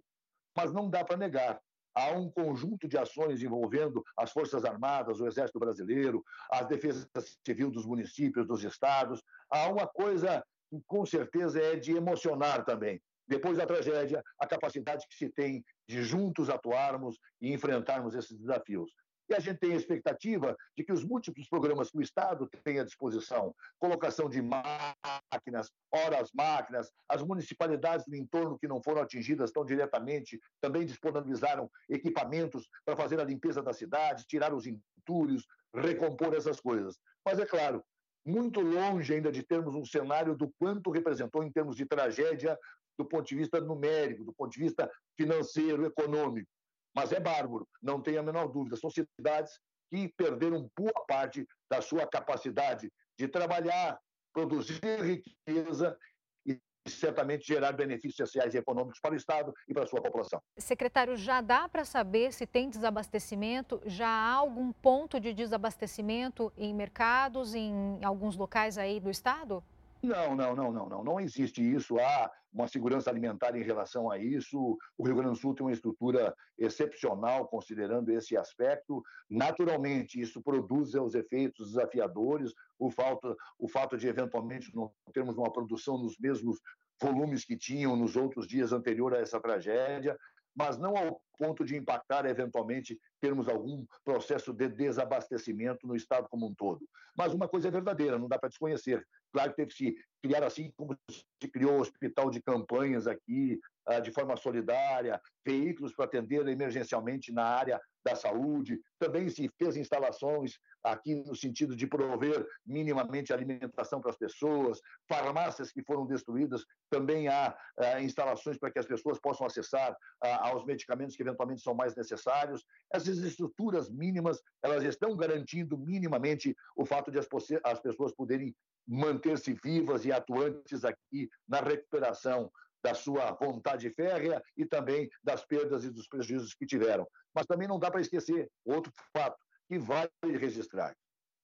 Mas 0.56 0.72
não 0.72 0.88
dá 0.88 1.04
para 1.04 1.18
negar. 1.18 1.60
Há 1.96 2.12
um 2.12 2.30
conjunto 2.30 2.88
de 2.88 3.00
ações 3.00 3.42
envolvendo 3.42 4.04
as 4.16 4.32
Forças 4.32 4.64
Armadas, 4.64 5.20
o 5.20 5.26
Exército 5.26 5.60
Brasileiro, 5.60 6.24
a 6.52 6.62
Defesa 6.62 7.08
Civil 7.44 7.72
dos 7.72 7.86
municípios, 7.86 8.48
dos 8.48 8.64
estados. 8.64 9.24
Há 9.50 9.70
uma 9.70 9.88
coisa 9.88 10.44
que, 10.70 10.80
com 10.86 11.04
certeza, 11.04 11.60
é 11.60 11.76
de 11.76 11.96
emocionar 11.96 12.64
também 12.64 13.02
depois 13.28 13.58
da 13.58 13.66
tragédia, 13.66 14.24
a 14.40 14.48
capacidade 14.48 15.08
que 15.08 15.16
se 15.16 15.30
tem 15.30 15.64
de 15.88 16.04
juntos 16.04 16.50
atuarmos 16.50 17.18
e 17.42 17.54
enfrentarmos 17.54 18.16
esses 18.16 18.38
desafios. 18.38 18.92
E 19.30 19.34
a 19.34 19.40
gente 19.40 19.60
tem 19.60 19.72
a 19.72 19.78
expectativa 19.78 20.56
de 20.78 20.84
que 20.84 20.92
os 20.92 21.04
múltiplos 21.04 21.48
programas 21.48 21.90
que 21.90 21.98
o 21.98 22.02
Estado 22.02 22.50
tem 22.64 22.80
à 22.80 22.84
disposição, 22.84 23.56
colocação 23.80 24.30
de 24.30 24.42
máquinas, 24.42 25.72
horas 25.92 26.30
máquinas, 26.34 26.92
as 27.08 27.24
municipalidades 27.24 28.06
do 28.06 28.16
entorno 28.16 28.60
que 28.60 28.68
não 28.68 28.82
foram 28.84 29.02
atingidas 29.02 29.52
tão 29.52 29.66
diretamente 29.66 30.40
também 30.60 30.86
disponibilizaram 30.86 31.70
equipamentos 31.90 32.68
para 32.86 32.98
fazer 32.98 33.20
a 33.20 33.24
limpeza 33.24 33.64
da 33.64 33.74
cidade, 33.74 34.26
tirar 34.28 34.54
os 34.54 34.66
entulhos, 34.68 35.46
recompor 35.74 36.34
essas 36.36 36.60
coisas. 36.60 37.00
Mas 37.26 37.40
é 37.40 37.46
claro, 37.46 37.82
muito 38.26 38.62
longe 38.62 39.14
ainda 39.14 39.32
de 39.32 39.44
termos 39.44 39.76
um 39.76 39.86
cenário 39.86 40.36
do 40.36 40.52
quanto 40.60 40.92
representou 40.92 41.44
em 41.44 41.52
termos 41.52 41.76
de 41.76 41.86
tragédia 41.86 42.58
do 42.98 43.06
ponto 43.06 43.28
de 43.28 43.36
vista 43.36 43.60
numérico, 43.60 44.24
do 44.24 44.34
ponto 44.34 44.52
de 44.52 44.60
vista 44.60 44.90
financeiro, 45.18 45.86
econômico. 45.86 46.50
Mas 46.96 47.12
é 47.12 47.20
bárbaro, 47.20 47.68
não 47.82 48.02
tenha 48.02 48.20
a 48.20 48.24
menor 48.24 48.48
dúvida. 48.48 48.76
São 48.78 48.90
cidades 48.90 49.60
que 49.90 50.12
perderam 50.16 50.70
boa 50.78 51.06
parte 51.08 51.46
da 51.70 51.82
sua 51.82 52.08
capacidade 52.08 52.92
de 53.18 53.28
trabalhar, 53.28 54.00
produzir 54.34 54.80
riqueza 54.84 55.98
e 56.46 56.60
certamente 56.88 57.46
gerar 57.46 57.72
benefícios 57.72 58.16
sociais 58.16 58.54
e 58.54 58.58
econômicos 58.58 59.00
para 59.00 59.14
o 59.14 59.18
Estado 59.18 59.54
e 59.68 59.74
para 59.74 59.84
a 59.84 59.88
sua 59.88 60.02
população. 60.02 60.42
Secretário, 60.58 61.16
já 61.16 61.42
dá 61.42 61.70
para 61.70 61.86
saber 61.86 62.34
se 62.34 62.46
tem 62.46 62.70
desabastecimento? 62.70 63.82
Já 63.86 64.08
há 64.08 64.34
algum 64.34 64.72
ponto 64.72 65.20
de 65.20 65.34
desabastecimento 65.34 66.52
em 66.58 66.74
mercados, 66.74 67.56
em 67.56 68.04
alguns 68.04 68.36
locais 68.36 68.78
aí 68.78 69.00
do 69.00 69.10
Estado? 69.10 69.64
Não, 70.04 70.36
não, 70.36 70.54
não, 70.54 70.72
não, 70.72 70.90
não. 70.90 71.04
Não 71.04 71.20
existe 71.20 71.62
isso. 71.62 71.98
Há 71.98 72.30
uma 72.52 72.68
segurança 72.68 73.10
alimentar 73.10 73.56
em 73.56 73.64
relação 73.64 74.12
a 74.12 74.18
isso. 74.18 74.78
O 74.98 75.06
Rio 75.06 75.16
Grande 75.16 75.32
do 75.32 75.38
Sul 75.38 75.56
tem 75.56 75.66
uma 75.66 75.72
estrutura 75.72 76.36
excepcional 76.58 77.48
considerando 77.48 78.10
esse 78.12 78.36
aspecto. 78.36 79.02
Naturalmente, 79.30 80.20
isso 80.20 80.42
produz 80.44 80.94
os 80.94 81.16
efeitos 81.16 81.70
desafiadores. 81.70 82.54
O 82.78 82.92
fato, 82.92 83.34
o 83.58 83.70
fato 83.70 83.98
de, 83.98 84.10
eventualmente, 84.10 84.76
não 84.76 84.92
termos 85.14 85.38
uma 85.38 85.52
produção 85.52 85.98
nos 85.98 86.20
mesmos 86.20 86.60
volumes 87.02 87.46
que 87.46 87.58
tinham 87.58 87.96
nos 87.96 88.18
outros 88.18 88.46
dias 88.46 88.74
anterior 88.74 89.16
a 89.16 89.20
essa 89.20 89.40
tragédia, 89.40 90.18
mas 90.56 90.78
não 90.78 90.96
ao 90.98 91.22
ponto 91.38 91.66
de 91.66 91.76
impactar, 91.76 92.26
eventualmente, 92.26 93.00
termos 93.22 93.48
algum 93.48 93.86
processo 94.04 94.54
de 94.54 94.68
desabastecimento 94.68 95.88
no 95.88 95.96
Estado 95.96 96.28
como 96.30 96.48
um 96.48 96.54
todo. 96.54 96.88
Mas 97.18 97.34
uma 97.34 97.48
coisa 97.48 97.70
é 97.70 97.72
verdadeira, 97.72 98.20
não 98.20 98.28
dá 98.28 98.38
para 98.38 98.50
desconhecer. 98.50 99.06
Claro 99.34 99.50
que 99.50 99.58
teve 99.58 99.72
que 99.72 99.78
se 99.78 99.96
criar 100.22 100.44
assim 100.44 100.72
como 100.78 100.96
se 101.10 101.50
criou 101.50 101.74
o 101.74 101.82
hospital 101.82 102.30
de 102.30 102.42
campanhas 102.42 103.08
aqui, 103.08 103.60
ah, 103.86 104.00
de 104.00 104.12
forma 104.12 104.38
solidária, 104.38 105.20
veículos 105.46 105.94
para 105.94 106.06
atender 106.06 106.48
emergencialmente 106.48 107.34
na 107.34 107.44
área 107.44 107.82
da 108.06 108.16
saúde. 108.16 108.80
Também 109.00 109.28
se 109.28 109.50
fez 109.58 109.76
instalações 109.76 110.58
aqui 110.84 111.16
no 111.16 111.36
sentido 111.36 111.76
de 111.76 111.88
prover 111.88 112.46
minimamente 112.66 113.34
alimentação 113.34 114.00
para 114.00 114.12
as 114.12 114.18
pessoas, 114.18 114.80
farmácias 115.10 115.72
que 115.72 115.84
foram 115.84 116.06
destruídas, 116.06 116.66
também 116.90 117.28
há 117.28 117.56
uh, 117.80 118.00
instalações 118.02 118.58
para 118.58 118.72
que 118.72 118.80
as 118.80 118.86
pessoas 118.86 119.20
possam 119.20 119.48
acessar 119.48 119.92
uh, 119.92 120.28
aos 120.42 120.66
medicamentos 120.66 121.16
que 121.16 121.24
eventualmente 121.24 121.62
são 121.62 121.74
mais 121.74 121.96
necessários. 121.96 122.66
Essas 122.94 123.18
estruturas 123.18 123.90
mínimas, 123.90 124.42
elas 124.62 124.84
estão 124.84 125.16
garantindo 125.16 125.78
minimamente 125.78 126.56
o 126.76 126.86
fato 126.86 127.12
de 127.12 127.20
as, 127.20 127.28
as 127.64 127.80
pessoas 127.80 128.14
poderem 128.14 128.54
manter-se 128.88 129.54
vivas 129.54 130.06
e 130.06 130.12
atuantes 130.12 130.84
aqui 130.84 131.30
na 131.48 131.60
recuperação 131.60 132.52
da 132.84 132.94
sua 132.94 133.32
vontade 133.32 133.90
férrea 133.92 134.44
e 134.58 134.66
também 134.66 135.10
das 135.24 135.46
perdas 135.46 135.86
e 135.86 135.90
dos 135.90 136.08
prejuízos 136.08 136.54
que 136.54 136.66
tiveram. 136.66 137.08
Mas 137.34 137.46
também 137.46 137.68
não 137.68 137.80
dá 137.80 137.90
para 137.90 138.02
esquecer 138.02 138.50
outro 138.66 138.92
fato 139.14 139.38
que 139.70 139.80
vale 139.80 140.10
registrar. 140.38 140.94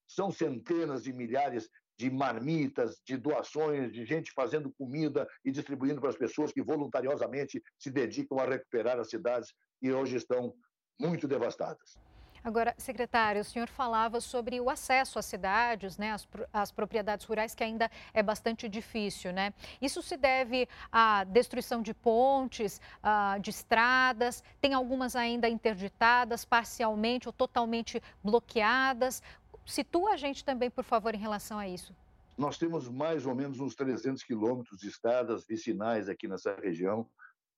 São 0.07 0.31
centenas 0.31 1.03
de 1.03 1.13
milhares 1.13 1.69
de 1.97 2.09
marmitas, 2.09 3.01
de 3.05 3.17
doações, 3.17 3.91
de 3.91 4.05
gente 4.05 4.31
fazendo 4.31 4.71
comida 4.71 5.27
e 5.43 5.51
distribuindo 5.51 5.99
para 5.99 6.09
as 6.09 6.17
pessoas 6.17 6.51
que 6.51 6.61
voluntariosamente 6.61 7.61
se 7.77 7.91
dedicam 7.91 8.39
a 8.39 8.45
recuperar 8.45 8.99
as 8.99 9.09
cidades 9.09 9.53
e 9.81 9.91
hoje 9.91 10.15
estão 10.15 10.53
muito 10.99 11.27
devastadas. 11.27 11.99
Agora, 12.43 12.73
secretário, 12.77 13.41
o 13.41 13.43
senhor 13.43 13.67
falava 13.67 14.21
sobre 14.21 14.59
o 14.59 14.69
acesso 14.69 15.19
às 15.19 15.25
cidades, 15.25 15.97
né, 15.97 16.13
às, 16.13 16.27
às, 16.53 16.71
propriedades 16.71 17.25
rurais, 17.25 17.53
que 17.53 17.63
ainda 17.63 17.89
é 18.13 18.23
bastante 18.23 18.69
difícil, 18.69 19.33
né? 19.33 19.53
Isso 19.81 20.01
se 20.01 20.15
deve 20.15 20.67
à 20.91 21.23
destruição 21.23 21.81
de 21.81 21.93
pontes, 21.93 22.79
uh, 23.03 23.39
de 23.39 23.49
estradas, 23.49 24.43
tem 24.61 24.73
algumas 24.73 25.15
ainda 25.15 25.49
interditadas, 25.49 26.45
parcialmente 26.45 27.27
ou 27.27 27.33
totalmente 27.33 28.01
bloqueadas. 28.23 29.21
Situa 29.65 30.13
a 30.13 30.17
gente 30.17 30.43
também, 30.43 30.69
por 30.69 30.83
favor, 30.83 31.13
em 31.13 31.19
relação 31.19 31.59
a 31.59 31.67
isso. 31.67 31.93
Nós 32.37 32.57
temos 32.57 32.87
mais 32.87 33.25
ou 33.25 33.35
menos 33.35 33.59
uns 33.59 33.75
300 33.75 34.23
quilômetros 34.23 34.79
de 34.79 34.87
estradas 34.87 35.45
vicinais 35.45 36.07
aqui 36.07 36.27
nessa 36.27 36.55
região, 36.55 37.05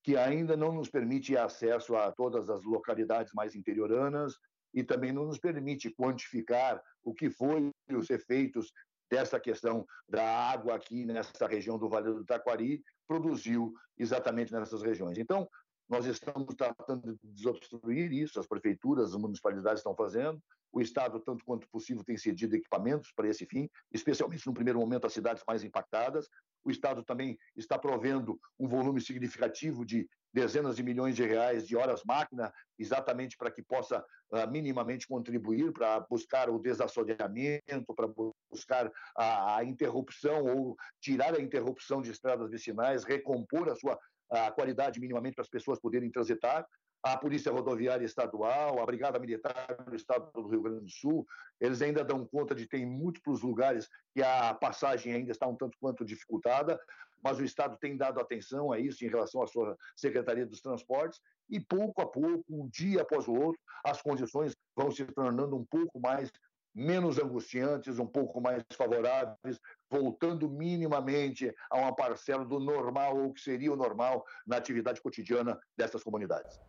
que 0.04 0.18
ainda 0.18 0.58
não 0.58 0.72
nos 0.74 0.90
permite 0.90 1.38
acesso 1.38 1.96
a 1.96 2.12
todas 2.12 2.50
as 2.50 2.64
localidades 2.64 3.32
mais 3.34 3.56
interioranas 3.56 4.40
e 4.74 4.84
também 4.84 5.12
não 5.12 5.26
nos 5.26 5.38
permite 5.38 5.90
quantificar 5.92 6.82
o 7.04 7.14
que 7.14 7.30
foi 7.30 7.72
os 7.92 8.10
efeitos 8.10 8.72
dessa 9.10 9.40
questão 9.40 9.86
da 10.08 10.24
água 10.24 10.76
aqui 10.76 11.06
nessa 11.06 11.46
região 11.46 11.78
do 11.78 11.90
Vale 11.90 12.14
do 12.14 12.24
Taquari 12.24 12.82
produziu 13.06 13.74
exatamente 13.98 14.54
nessas 14.54 14.82
regiões. 14.82 15.18
Então, 15.18 15.50
nós 15.90 16.06
estamos 16.06 16.56
tratando 16.56 17.18
de 17.22 17.28
desobstruir 17.34 18.14
isso, 18.14 18.40
as 18.40 18.48
prefeituras, 18.48 19.10
as 19.10 19.20
municipalidades 19.20 19.80
estão 19.80 19.94
fazendo, 19.94 20.42
o 20.72 20.80
Estado, 20.80 21.20
tanto 21.20 21.44
quanto 21.44 21.68
possível, 21.70 22.04
tem 22.04 22.16
cedido 22.16 22.56
equipamentos 22.56 23.12
para 23.12 23.28
esse 23.28 23.46
fim, 23.46 23.70
especialmente 23.92 24.48
no 24.48 24.54
primeiro 24.54 24.80
momento 24.80 25.06
as 25.06 25.12
cidades 25.12 25.44
mais 25.46 25.66
impactadas. 25.66 26.30
O 26.64 26.72
Estado 26.72 27.04
também 27.04 27.38
está 27.58 27.78
provendo 27.78 28.40
um 28.58 28.70
volume 28.70 29.02
significativo 29.02 29.86
de 29.86 30.10
dezenas 30.34 30.76
de 30.76 30.84
milhões 30.84 31.16
de 31.16 31.24
reais 31.24 31.68
de 31.68 31.76
horas 31.76 32.04
máquina, 32.06 32.54
exatamente 32.80 33.38
para 33.38 33.52
que 33.52 33.62
possa 33.62 34.04
uh, 34.32 34.50
minimamente 34.50 35.08
contribuir 35.08 35.72
para 35.74 36.00
buscar 36.02 36.50
o 36.50 36.60
desassoreamento, 36.60 37.94
para 37.96 38.08
buscar 38.50 38.92
a, 39.16 39.58
a, 39.58 39.64
interrupção 39.64 40.46
ou 40.46 40.78
tirar 41.02 41.36
a 41.36 41.42
interrupção 41.42 42.02
de 42.02 42.12
estradas 42.12 42.50
vicinais, 42.50 43.04
recompor 43.04 43.70
a 43.70 43.76
sua 43.76 44.00
a 44.32 44.50
qualidade 44.50 45.00
minimamente 45.00 45.36
para 45.36 45.44
as 45.44 45.50
pessoas 45.50 45.80
poderem 45.80 46.10
transitar. 46.10 46.66
A 47.04 47.18
Polícia 47.18 47.52
Rodoviária 47.52 48.06
Estadual, 48.06 48.80
a 48.80 48.86
Brigada 48.86 49.20
Militar 49.20 49.76
do 49.88 49.96
Estado 49.96 50.32
do 50.34 50.48
Rio 50.48 50.62
Grande 50.62 50.82
do 50.82 50.90
Sul, 50.90 51.26
eles 51.60 51.82
ainda 51.82 52.04
dão 52.04 52.26
conta 52.26 52.54
de 52.54 52.68
ter 52.68 52.78
em 52.78 52.86
múltiplos 52.86 53.42
lugares 53.42 53.90
que 54.14 54.22
a 54.22 54.54
passagem 54.54 55.12
ainda 55.12 55.32
está 55.32 55.48
um 55.48 55.56
tanto 55.56 55.78
quanto 55.80 56.06
dificultada, 56.06 56.80
mas 57.22 57.40
o 57.40 57.44
Estado 57.44 57.78
tem 57.78 57.96
dado 57.96 58.20
atenção 58.20 58.72
a 58.72 58.80
isso 58.80 59.04
em 59.06 59.10
relação 59.10 59.42
à 59.42 59.48
sua 59.48 59.78
Secretaria 59.96 60.46
dos 60.46 60.62
Transportes, 60.62 61.20
e 61.50 61.60
pouco 61.60 62.02
a 62.02 62.06
pouco, 62.06 62.44
um 62.50 62.68
dia 62.70 63.02
após 63.02 63.28
o 63.28 63.34
outro, 63.34 63.60
as 63.84 64.02
condições 64.02 64.56
vão 64.76 64.92
se 64.92 65.06
tornando 65.06 65.56
um 65.56 65.66
pouco 65.66 66.00
mais 66.00 66.32
menos 66.74 67.20
angustiantes, 67.20 68.00
um 68.00 68.08
pouco 68.08 68.40
mais 68.40 68.64
favoráveis, 68.74 69.60
voltando 69.90 70.50
minimamente 70.50 71.54
a 71.70 71.78
uma 71.78 71.94
parcela 71.94 72.46
do 72.46 72.60
normal 72.60 73.18
ou 73.18 73.34
que 73.34 73.42
seria 73.42 73.74
o 73.74 73.76
normal 73.76 74.26
na 74.48 74.58
atividade 74.58 75.02
cotidiana 75.02 75.60
dessas 75.78 76.04
comunidades. 76.04 76.60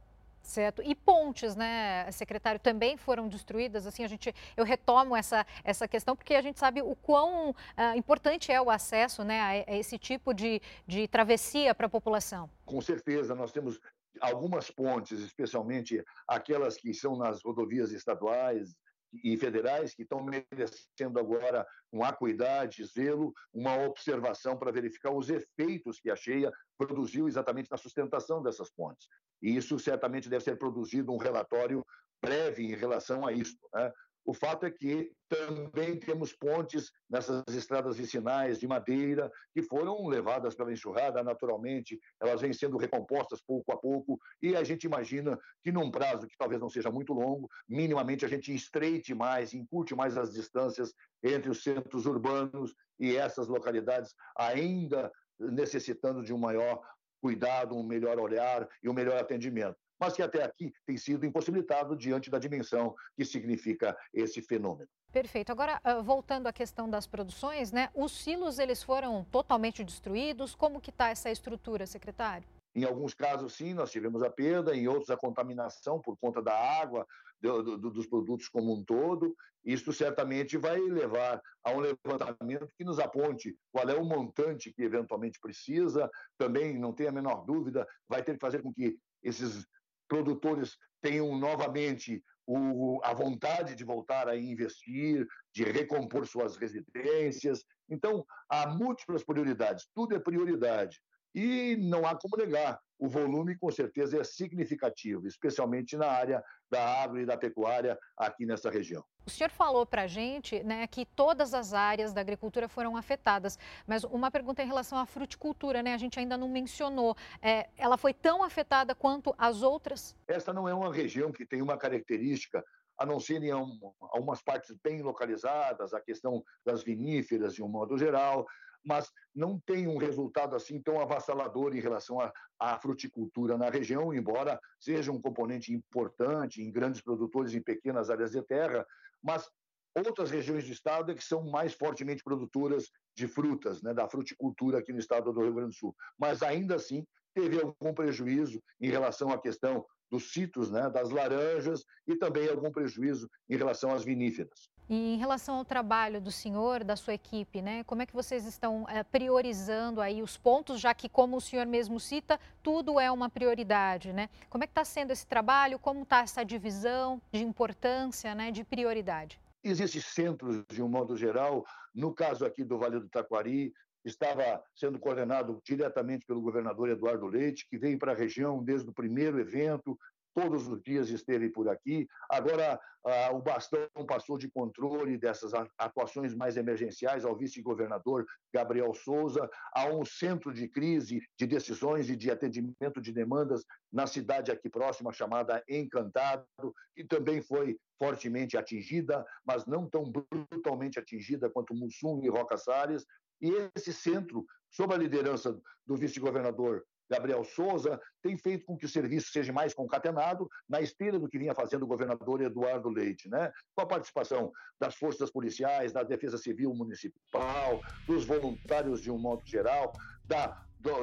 Certo. 0.52 0.82
E 0.84 0.94
pontes, 0.94 1.56
né, 1.56 2.12
secretário, 2.12 2.60
também 2.60 2.98
foram 2.98 3.26
destruídas. 3.26 3.86
Assim, 3.86 4.04
a 4.04 4.06
gente, 4.06 4.34
eu 4.54 4.66
retomo 4.66 5.16
essa, 5.16 5.46
essa 5.64 5.88
questão 5.88 6.14
porque 6.14 6.34
a 6.34 6.42
gente 6.42 6.58
sabe 6.58 6.82
o 6.82 6.94
quão 6.94 7.52
uh, 7.52 7.96
importante 7.96 8.52
é 8.52 8.60
o 8.60 8.68
acesso, 8.68 9.24
né, 9.24 9.40
a, 9.40 9.72
a 9.72 9.76
esse 9.78 9.96
tipo 9.96 10.34
de, 10.34 10.60
de 10.86 11.08
travessia 11.08 11.74
para 11.74 11.86
a 11.86 11.88
população. 11.88 12.50
Com 12.66 12.82
certeza, 12.82 13.34
nós 13.34 13.50
temos 13.50 13.80
algumas 14.20 14.70
pontes, 14.70 15.20
especialmente 15.20 16.04
aquelas 16.28 16.76
que 16.76 16.92
são 16.92 17.16
nas 17.16 17.42
rodovias 17.42 17.90
estaduais, 17.90 18.76
e 19.12 19.36
federais 19.36 19.94
que 19.94 20.02
estão 20.02 20.24
merecendo 20.24 21.18
agora 21.18 21.66
com 21.90 22.04
acuidade, 22.04 22.84
zelo, 22.86 23.32
uma 23.52 23.76
observação 23.84 24.56
para 24.56 24.72
verificar 24.72 25.12
os 25.12 25.28
efeitos 25.28 26.00
que 26.00 26.10
a 26.10 26.16
cheia 26.16 26.50
produziu 26.78 27.28
exatamente 27.28 27.70
na 27.70 27.76
sustentação 27.76 28.42
dessas 28.42 28.70
pontes. 28.70 29.06
E 29.42 29.56
isso 29.56 29.78
certamente 29.78 30.28
deve 30.28 30.44
ser 30.44 30.56
produzido 30.56 31.12
um 31.12 31.18
relatório 31.18 31.84
breve 32.22 32.64
em 32.64 32.74
relação 32.74 33.26
a 33.26 33.32
isso. 33.32 33.58
Né? 33.74 33.92
O 34.24 34.32
fato 34.32 34.64
é 34.66 34.70
que 34.70 35.10
também 35.28 35.98
temos 35.98 36.32
pontes 36.32 36.92
nessas 37.10 37.42
estradas 37.48 37.96
vicinais 37.96 38.58
de 38.58 38.68
madeira 38.68 39.30
que 39.52 39.62
foram 39.62 40.06
levadas 40.06 40.54
pela 40.54 40.72
enxurrada 40.72 41.22
naturalmente, 41.24 41.98
elas 42.20 42.40
vêm 42.40 42.52
sendo 42.52 42.76
recompostas 42.76 43.42
pouco 43.42 43.72
a 43.72 43.76
pouco 43.76 44.20
e 44.40 44.54
a 44.54 44.62
gente 44.62 44.84
imagina 44.84 45.38
que 45.62 45.72
num 45.72 45.90
prazo 45.90 46.28
que 46.28 46.36
talvez 46.36 46.60
não 46.60 46.70
seja 46.70 46.90
muito 46.90 47.12
longo, 47.12 47.48
minimamente 47.68 48.24
a 48.24 48.28
gente 48.28 48.54
estreite 48.54 49.12
mais, 49.12 49.54
encurte 49.54 49.94
mais 49.94 50.16
as 50.16 50.32
distâncias 50.32 50.94
entre 51.22 51.50
os 51.50 51.62
centros 51.62 52.06
urbanos 52.06 52.74
e 53.00 53.16
essas 53.16 53.48
localidades 53.48 54.14
ainda 54.36 55.10
necessitando 55.40 56.22
de 56.22 56.32
um 56.32 56.38
maior 56.38 56.80
cuidado, 57.20 57.76
um 57.76 57.82
melhor 57.82 58.20
olhar 58.20 58.68
e 58.82 58.88
um 58.88 58.92
melhor 58.92 59.16
atendimento 59.18 59.81
mas 60.02 60.14
que 60.14 60.22
até 60.22 60.42
aqui 60.42 60.74
tem 60.84 60.96
sido 60.96 61.24
impossibilitado 61.24 61.96
diante 61.96 62.28
da 62.28 62.36
dimensão 62.36 62.92
que 63.16 63.24
significa 63.24 63.96
esse 64.12 64.42
fenômeno. 64.42 64.88
Perfeito. 65.12 65.52
Agora, 65.52 65.80
ah, 65.84 66.00
voltando 66.00 66.48
à 66.48 66.52
questão 66.52 66.90
das 66.90 67.06
produções, 67.06 67.70
né? 67.70 67.88
Os 67.94 68.10
silos 68.10 68.58
eles 68.58 68.82
foram 68.82 69.24
totalmente 69.30 69.84
destruídos. 69.84 70.56
Como 70.56 70.80
que 70.80 70.90
está 70.90 71.10
essa 71.10 71.30
estrutura, 71.30 71.86
secretário? 71.86 72.48
Em 72.74 72.84
alguns 72.84 73.14
casos, 73.14 73.52
sim, 73.52 73.74
nós 73.74 73.92
tivemos 73.92 74.24
a 74.24 74.30
perda, 74.30 74.74
em 74.74 74.88
outros, 74.88 75.10
a 75.10 75.16
contaminação 75.16 76.00
por 76.00 76.16
conta 76.16 76.42
da 76.42 76.54
água, 76.54 77.06
do, 77.40 77.76
do, 77.76 77.90
dos 77.90 78.06
produtos 78.06 78.48
como 78.48 78.74
um 78.74 78.82
todo. 78.82 79.36
Isso 79.64 79.92
certamente 79.92 80.56
vai 80.56 80.80
levar 80.80 81.40
a 81.62 81.70
um 81.70 81.78
levantamento 81.78 82.72
que 82.76 82.84
nos 82.84 82.98
aponte 82.98 83.56
qual 83.70 83.88
é 83.88 83.94
o 83.94 84.04
montante 84.04 84.72
que 84.72 84.82
eventualmente 84.82 85.38
precisa. 85.38 86.10
Também, 86.36 86.76
não 86.76 86.92
tenha 86.92 87.10
a 87.10 87.12
menor 87.12 87.44
dúvida, 87.44 87.86
vai 88.08 88.20
ter 88.20 88.32
que 88.34 88.40
fazer 88.40 88.62
com 88.62 88.72
que 88.74 88.98
esses 89.22 89.64
produtores 90.12 90.76
tenham 91.00 91.38
novamente 91.38 92.22
o, 92.46 93.00
a 93.02 93.14
vontade 93.14 93.74
de 93.74 93.82
voltar 93.82 94.28
a 94.28 94.36
investir, 94.36 95.26
de 95.54 95.64
recompor 95.64 96.26
suas 96.26 96.54
residências. 96.58 97.64
Então, 97.88 98.26
há 98.46 98.66
múltiplas 98.66 99.24
prioridades, 99.24 99.88
tudo 99.94 100.14
é 100.14 100.18
prioridade. 100.18 101.00
E 101.34 101.76
não 101.76 102.06
há 102.06 102.14
como 102.14 102.36
negar, 102.36 102.78
o 102.98 103.08
volume 103.08 103.56
com 103.56 103.70
certeza 103.70 104.20
é 104.20 104.24
significativo, 104.24 105.26
especialmente 105.26 105.96
na 105.96 106.06
área 106.06 106.44
da 106.70 107.02
agro 107.02 107.20
e 107.20 107.26
da 107.26 107.36
pecuária 107.36 107.98
aqui 108.16 108.46
nessa 108.46 108.70
região. 108.70 109.04
O 109.26 109.30
senhor 109.30 109.50
falou 109.50 109.84
para 109.84 110.02
a 110.02 110.06
gente 110.06 110.62
né, 110.62 110.86
que 110.86 111.04
todas 111.04 111.54
as 111.54 111.72
áreas 111.72 112.12
da 112.12 112.20
agricultura 112.20 112.68
foram 112.68 112.96
afetadas, 112.96 113.58
mas 113.86 114.04
uma 114.04 114.30
pergunta 114.30 114.62
em 114.62 114.66
relação 114.66 114.98
à 114.98 115.06
fruticultura, 115.06 115.82
né? 115.82 115.94
A 115.94 115.98
gente 115.98 116.18
ainda 116.18 116.36
não 116.36 116.48
mencionou. 116.48 117.16
É, 117.40 117.68
ela 117.76 117.96
foi 117.96 118.12
tão 118.12 118.42
afetada 118.42 118.94
quanto 118.94 119.34
as 119.38 119.62
outras? 119.62 120.16
Esta 120.26 120.52
não 120.52 120.68
é 120.68 120.74
uma 120.74 120.92
região 120.92 121.32
que 121.32 121.46
tem 121.46 121.62
uma 121.62 121.76
característica 121.76 122.64
a 122.98 123.06
não 123.06 123.18
ser 123.18 123.42
em 123.42 123.50
algumas 123.50 124.42
partes 124.42 124.76
bem 124.82 125.02
localizadas, 125.02 125.92
a 125.92 126.00
questão 126.00 126.44
das 126.64 126.82
viníferas 126.82 127.54
de 127.54 127.62
um 127.62 127.68
modo 127.68 127.98
geral, 127.98 128.46
mas 128.84 129.10
não 129.34 129.58
tem 129.60 129.86
um 129.86 129.96
resultado 129.96 130.56
assim 130.56 130.80
tão 130.80 131.00
avassalador 131.00 131.74
em 131.74 131.80
relação 131.80 132.18
à, 132.58 132.78
fruticultura 132.78 133.56
na 133.56 133.70
região, 133.70 134.12
embora 134.12 134.60
seja 134.80 135.12
um 135.12 135.20
componente 135.20 135.72
importante 135.72 136.62
em 136.62 136.70
grandes 136.70 137.00
produtores 137.00 137.54
em 137.54 137.62
pequenas 137.62 138.10
áreas 138.10 138.32
de 138.32 138.42
terra, 138.42 138.86
mas 139.22 139.48
outras 139.94 140.30
regiões 140.30 140.64
do 140.64 140.72
estado 140.72 141.12
é 141.12 141.14
que 141.14 141.24
são 141.24 141.44
mais 141.44 141.74
fortemente 141.74 142.22
produtoras 142.22 142.90
de 143.14 143.28
frutas, 143.28 143.82
né, 143.82 143.92
da 143.92 144.08
fruticultura 144.08 144.78
aqui 144.78 144.92
no 144.92 144.98
estado 144.98 145.32
do 145.32 145.42
Rio 145.42 145.54
Grande 145.54 145.70
do 145.70 145.76
Sul. 145.76 145.94
Mas 146.18 146.42
ainda 146.42 146.76
assim 146.76 147.06
teve 147.34 147.60
algum 147.60 147.94
prejuízo 147.94 148.62
em 148.80 148.90
relação 148.90 149.30
à 149.30 149.38
questão 149.38 149.84
dos 150.10 150.32
citros, 150.32 150.70
né, 150.70 150.90
das 150.90 151.10
laranjas 151.10 151.84
e 152.06 152.16
também 152.16 152.48
algum 152.48 152.70
prejuízo 152.70 153.28
em 153.48 153.56
relação 153.56 153.92
às 153.92 154.04
viníferas. 154.04 154.70
E 154.92 155.14
em 155.14 155.16
relação 155.16 155.54
ao 155.54 155.64
trabalho 155.64 156.20
do 156.20 156.30
senhor, 156.30 156.84
da 156.84 156.96
sua 156.96 157.14
equipe, 157.14 157.62
né? 157.62 157.82
Como 157.84 158.02
é 158.02 158.06
que 158.06 158.12
vocês 158.12 158.44
estão 158.44 158.86
é, 158.90 159.02
priorizando 159.02 160.02
aí 160.02 160.20
os 160.20 160.36
pontos, 160.36 160.78
já 160.78 160.92
que, 160.92 161.08
como 161.08 161.38
o 161.38 161.40
senhor 161.40 161.64
mesmo 161.64 161.98
cita, 161.98 162.38
tudo 162.62 163.00
é 163.00 163.10
uma 163.10 163.30
prioridade, 163.30 164.12
né? 164.12 164.28
Como 164.50 164.64
é 164.64 164.66
que 164.66 164.72
está 164.72 164.84
sendo 164.84 165.10
esse 165.10 165.26
trabalho? 165.26 165.78
Como 165.78 166.02
está 166.02 166.20
essa 166.20 166.44
divisão 166.44 167.22
de 167.32 167.42
importância, 167.42 168.34
né, 168.34 168.50
de 168.50 168.64
prioridade? 168.64 169.40
Existem 169.64 170.02
centros, 170.02 170.62
de 170.68 170.82
um 170.82 170.88
modo 170.88 171.16
geral. 171.16 171.64
No 171.94 172.12
caso 172.12 172.44
aqui 172.44 172.62
do 172.62 172.76
Vale 172.76 173.00
do 173.00 173.08
Taquari, 173.08 173.72
estava 174.04 174.62
sendo 174.74 174.98
coordenado 174.98 175.58
diretamente 175.64 176.26
pelo 176.26 176.42
governador 176.42 176.90
Eduardo 176.90 177.26
Leite, 177.26 177.66
que 177.66 177.78
veio 177.78 177.98
para 177.98 178.12
a 178.12 178.16
região 178.16 178.62
desde 178.62 178.90
o 178.90 178.92
primeiro 178.92 179.40
evento, 179.40 179.98
todos 180.34 180.68
os 180.68 180.82
dias 180.82 181.08
esteve 181.08 181.48
por 181.50 181.68
aqui. 181.68 182.06
Agora, 182.30 182.80
ah, 183.04 183.30
o 183.32 183.40
bastão 183.40 183.88
passou 184.06 184.38
de 184.38 184.48
controle 184.48 185.18
dessas 185.18 185.52
atuações 185.76 186.34
mais 186.34 186.56
emergenciais 186.56 187.24
ao 187.24 187.36
vice-governador 187.36 188.24
Gabriel 188.54 188.94
Souza, 188.94 189.48
a 189.74 189.86
um 189.86 190.04
centro 190.04 190.52
de 190.52 190.68
crise, 190.68 191.20
de 191.36 191.46
decisões 191.46 192.08
e 192.08 192.16
de 192.16 192.30
atendimento 192.30 193.00
de 193.00 193.12
demandas 193.12 193.64
na 193.92 194.06
cidade 194.06 194.52
aqui 194.52 194.70
próxima, 194.70 195.12
chamada 195.12 195.62
Encantado, 195.68 196.46
que 196.94 197.04
também 197.04 197.42
foi 197.42 197.76
fortemente 197.98 198.56
atingida, 198.56 199.24
mas 199.44 199.66
não 199.66 199.88
tão 199.88 200.04
brutalmente 200.04 200.98
atingida 200.98 201.50
quanto 201.50 201.74
Mussum 201.74 202.20
e 202.22 202.28
Roca 202.28 202.56
Salles. 202.56 203.04
E 203.40 203.50
esse 203.74 203.92
centro, 203.92 204.46
sob 204.70 204.94
a 204.94 204.98
liderança 204.98 205.58
do 205.84 205.96
vice-governador 205.96 206.84
Gabriel 207.10 207.44
Souza, 207.44 208.00
tem 208.22 208.36
feito 208.36 208.64
com 208.64 208.76
que 208.76 208.86
o 208.86 208.88
serviço 208.88 209.30
seja 209.30 209.52
mais 209.52 209.74
concatenado, 209.74 210.48
na 210.68 210.80
esteira 210.80 211.18
do 211.18 211.28
que 211.28 211.38
vinha 211.38 211.54
fazendo 211.54 211.82
o 211.82 211.86
governador 211.86 212.40
Eduardo 212.40 212.88
Leite, 212.88 213.28
né? 213.28 213.52
com 213.74 213.82
a 213.82 213.86
participação 213.86 214.50
das 214.80 214.94
forças 214.94 215.30
policiais, 215.30 215.92
da 215.92 216.02
Defesa 216.02 216.38
Civil 216.38 216.74
Municipal, 216.74 217.80
dos 218.06 218.24
voluntários 218.24 219.00
de 219.00 219.10
um 219.10 219.18
modo 219.18 219.42
geral, 219.46 219.92
da, 220.24 220.56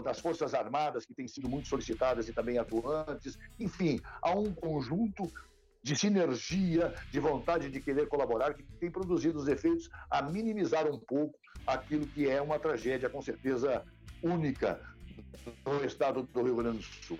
das 0.03 0.19
Forças 0.19 0.53
Armadas, 0.53 1.05
que 1.05 1.13
têm 1.13 1.27
sido 1.27 1.49
muito 1.49 1.67
solicitadas 1.67 2.27
e 2.27 2.33
também 2.33 2.57
atuantes. 2.57 3.37
Enfim, 3.59 3.99
há 4.21 4.31
um 4.31 4.53
conjunto 4.53 5.31
de 5.81 5.95
sinergia, 5.95 6.93
de 7.11 7.19
vontade 7.19 7.69
de 7.69 7.79
querer 7.79 8.07
colaborar, 8.07 8.53
que 8.53 8.63
tem 8.79 8.91
produzido 8.91 9.39
os 9.39 9.47
efeitos 9.47 9.89
a 10.09 10.21
minimizar 10.21 10.87
um 10.87 10.99
pouco 10.99 11.37
aquilo 11.65 12.05
que 12.07 12.27
é 12.27 12.41
uma 12.41 12.59
tragédia, 12.59 13.09
com 13.09 13.21
certeza, 13.21 13.85
única 14.21 14.81
no 15.65 15.85
estado 15.85 16.23
do 16.23 16.43
Rio 16.43 16.55
Grande 16.55 16.77
do 16.79 16.83
Sul. 16.83 17.19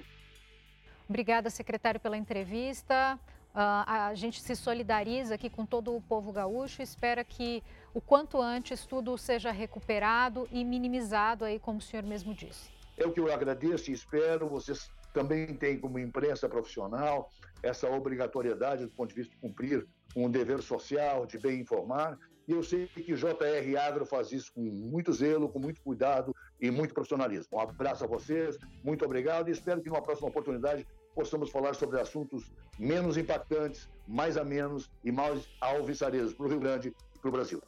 Obrigada, 1.07 1.49
secretário, 1.49 1.99
pela 1.99 2.17
entrevista. 2.17 3.19
Uh, 3.49 3.83
a 3.87 4.13
gente 4.13 4.41
se 4.41 4.55
solidariza 4.55 5.33
aqui 5.33 5.49
com 5.49 5.65
todo 5.65 5.95
o 5.95 6.01
povo 6.01 6.31
gaúcho 6.31 6.81
e 6.81 6.83
espera 6.83 7.23
que 7.23 7.63
o 7.93 7.99
quanto 7.99 8.39
antes 8.39 8.85
tudo 8.85 9.17
seja 9.17 9.51
recuperado 9.51 10.47
e 10.51 10.63
minimizado 10.63 11.45
aí, 11.45 11.59
como 11.59 11.79
o 11.79 11.81
senhor 11.81 12.03
mesmo 12.03 12.33
disse. 12.33 12.69
É 12.95 13.07
o 13.07 13.11
que 13.11 13.19
eu 13.19 13.33
agradeço 13.33 13.89
e 13.89 13.93
espero. 13.93 14.47
Vocês 14.47 14.91
também 15.13 15.47
têm, 15.55 15.79
como 15.79 15.97
imprensa 15.97 16.47
profissional, 16.47 17.31
essa 17.63 17.89
obrigatoriedade 17.89 18.85
do 18.85 18.91
ponto 18.91 19.09
de 19.09 19.15
vista 19.15 19.33
de 19.33 19.41
cumprir 19.41 19.87
um 20.15 20.29
dever 20.29 20.61
social, 20.61 21.25
de 21.25 21.39
bem 21.39 21.59
informar. 21.59 22.19
E 22.47 22.51
eu 22.51 22.63
sei 22.63 22.87
que 22.87 23.15
JR 23.15 23.79
Agro 23.79 24.05
faz 24.05 24.31
isso 24.31 24.51
com 24.53 24.61
muito 24.61 25.11
zelo, 25.11 25.49
com 25.49 25.59
muito 25.59 25.81
cuidado 25.81 26.35
e 26.61 26.69
muito 26.69 26.93
profissionalismo. 26.93 27.57
Um 27.57 27.61
abraço 27.61 28.03
a 28.03 28.07
vocês, 28.07 28.57
muito 28.83 29.05
obrigado 29.05 29.49
e 29.49 29.51
espero 29.51 29.81
que 29.81 29.89
numa 29.89 30.01
próxima 30.01 30.27
oportunidade 30.27 30.85
possamos 31.15 31.49
falar 31.49 31.73
sobre 31.73 31.99
assuntos 31.99 32.51
menos 32.77 33.17
impactantes, 33.17 33.89
mais 34.07 34.37
a 34.37 34.43
menos 34.43 34.89
e 35.03 35.11
mais 35.11 35.47
alvissareiros 35.59 36.33
para 36.33 36.45
o 36.45 36.49
Rio 36.49 36.59
Grande 36.59 36.95
e 37.15 37.19
para 37.19 37.29
o 37.29 37.31
Brasil. 37.31 37.61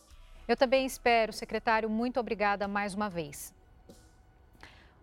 Eu 0.48 0.56
também 0.56 0.86
espero, 0.86 1.32
secretário. 1.32 1.90
Muito 1.90 2.20
obrigada 2.20 2.68
mais 2.68 2.94
uma 2.94 3.10
vez. 3.10 3.54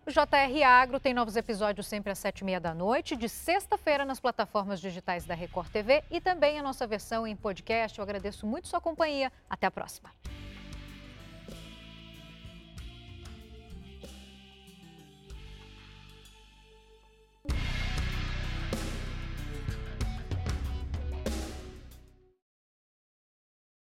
O 0.05 0.11
JR 0.11 0.63
Agro 0.65 0.99
tem 0.99 1.13
novos 1.13 1.35
episódios 1.35 1.85
sempre 1.87 2.11
às 2.11 2.17
sete 2.17 2.39
e 2.39 2.43
meia 2.43 2.59
da 2.59 2.73
noite, 2.73 3.15
de 3.15 3.29
sexta-feira 3.29 4.03
nas 4.03 4.19
plataformas 4.19 4.81
digitais 4.81 5.23
da 5.25 5.35
Record 5.35 5.69
TV 5.69 6.03
e 6.09 6.19
também 6.19 6.57
a 6.57 6.63
nossa 6.63 6.87
versão 6.87 7.27
em 7.27 7.35
podcast. 7.35 7.99
Eu 7.99 8.03
agradeço 8.03 8.47
muito 8.47 8.67
sua 8.67 8.81
companhia. 8.81 9.31
Até 9.47 9.67
a 9.67 9.71
próxima. 9.71 10.09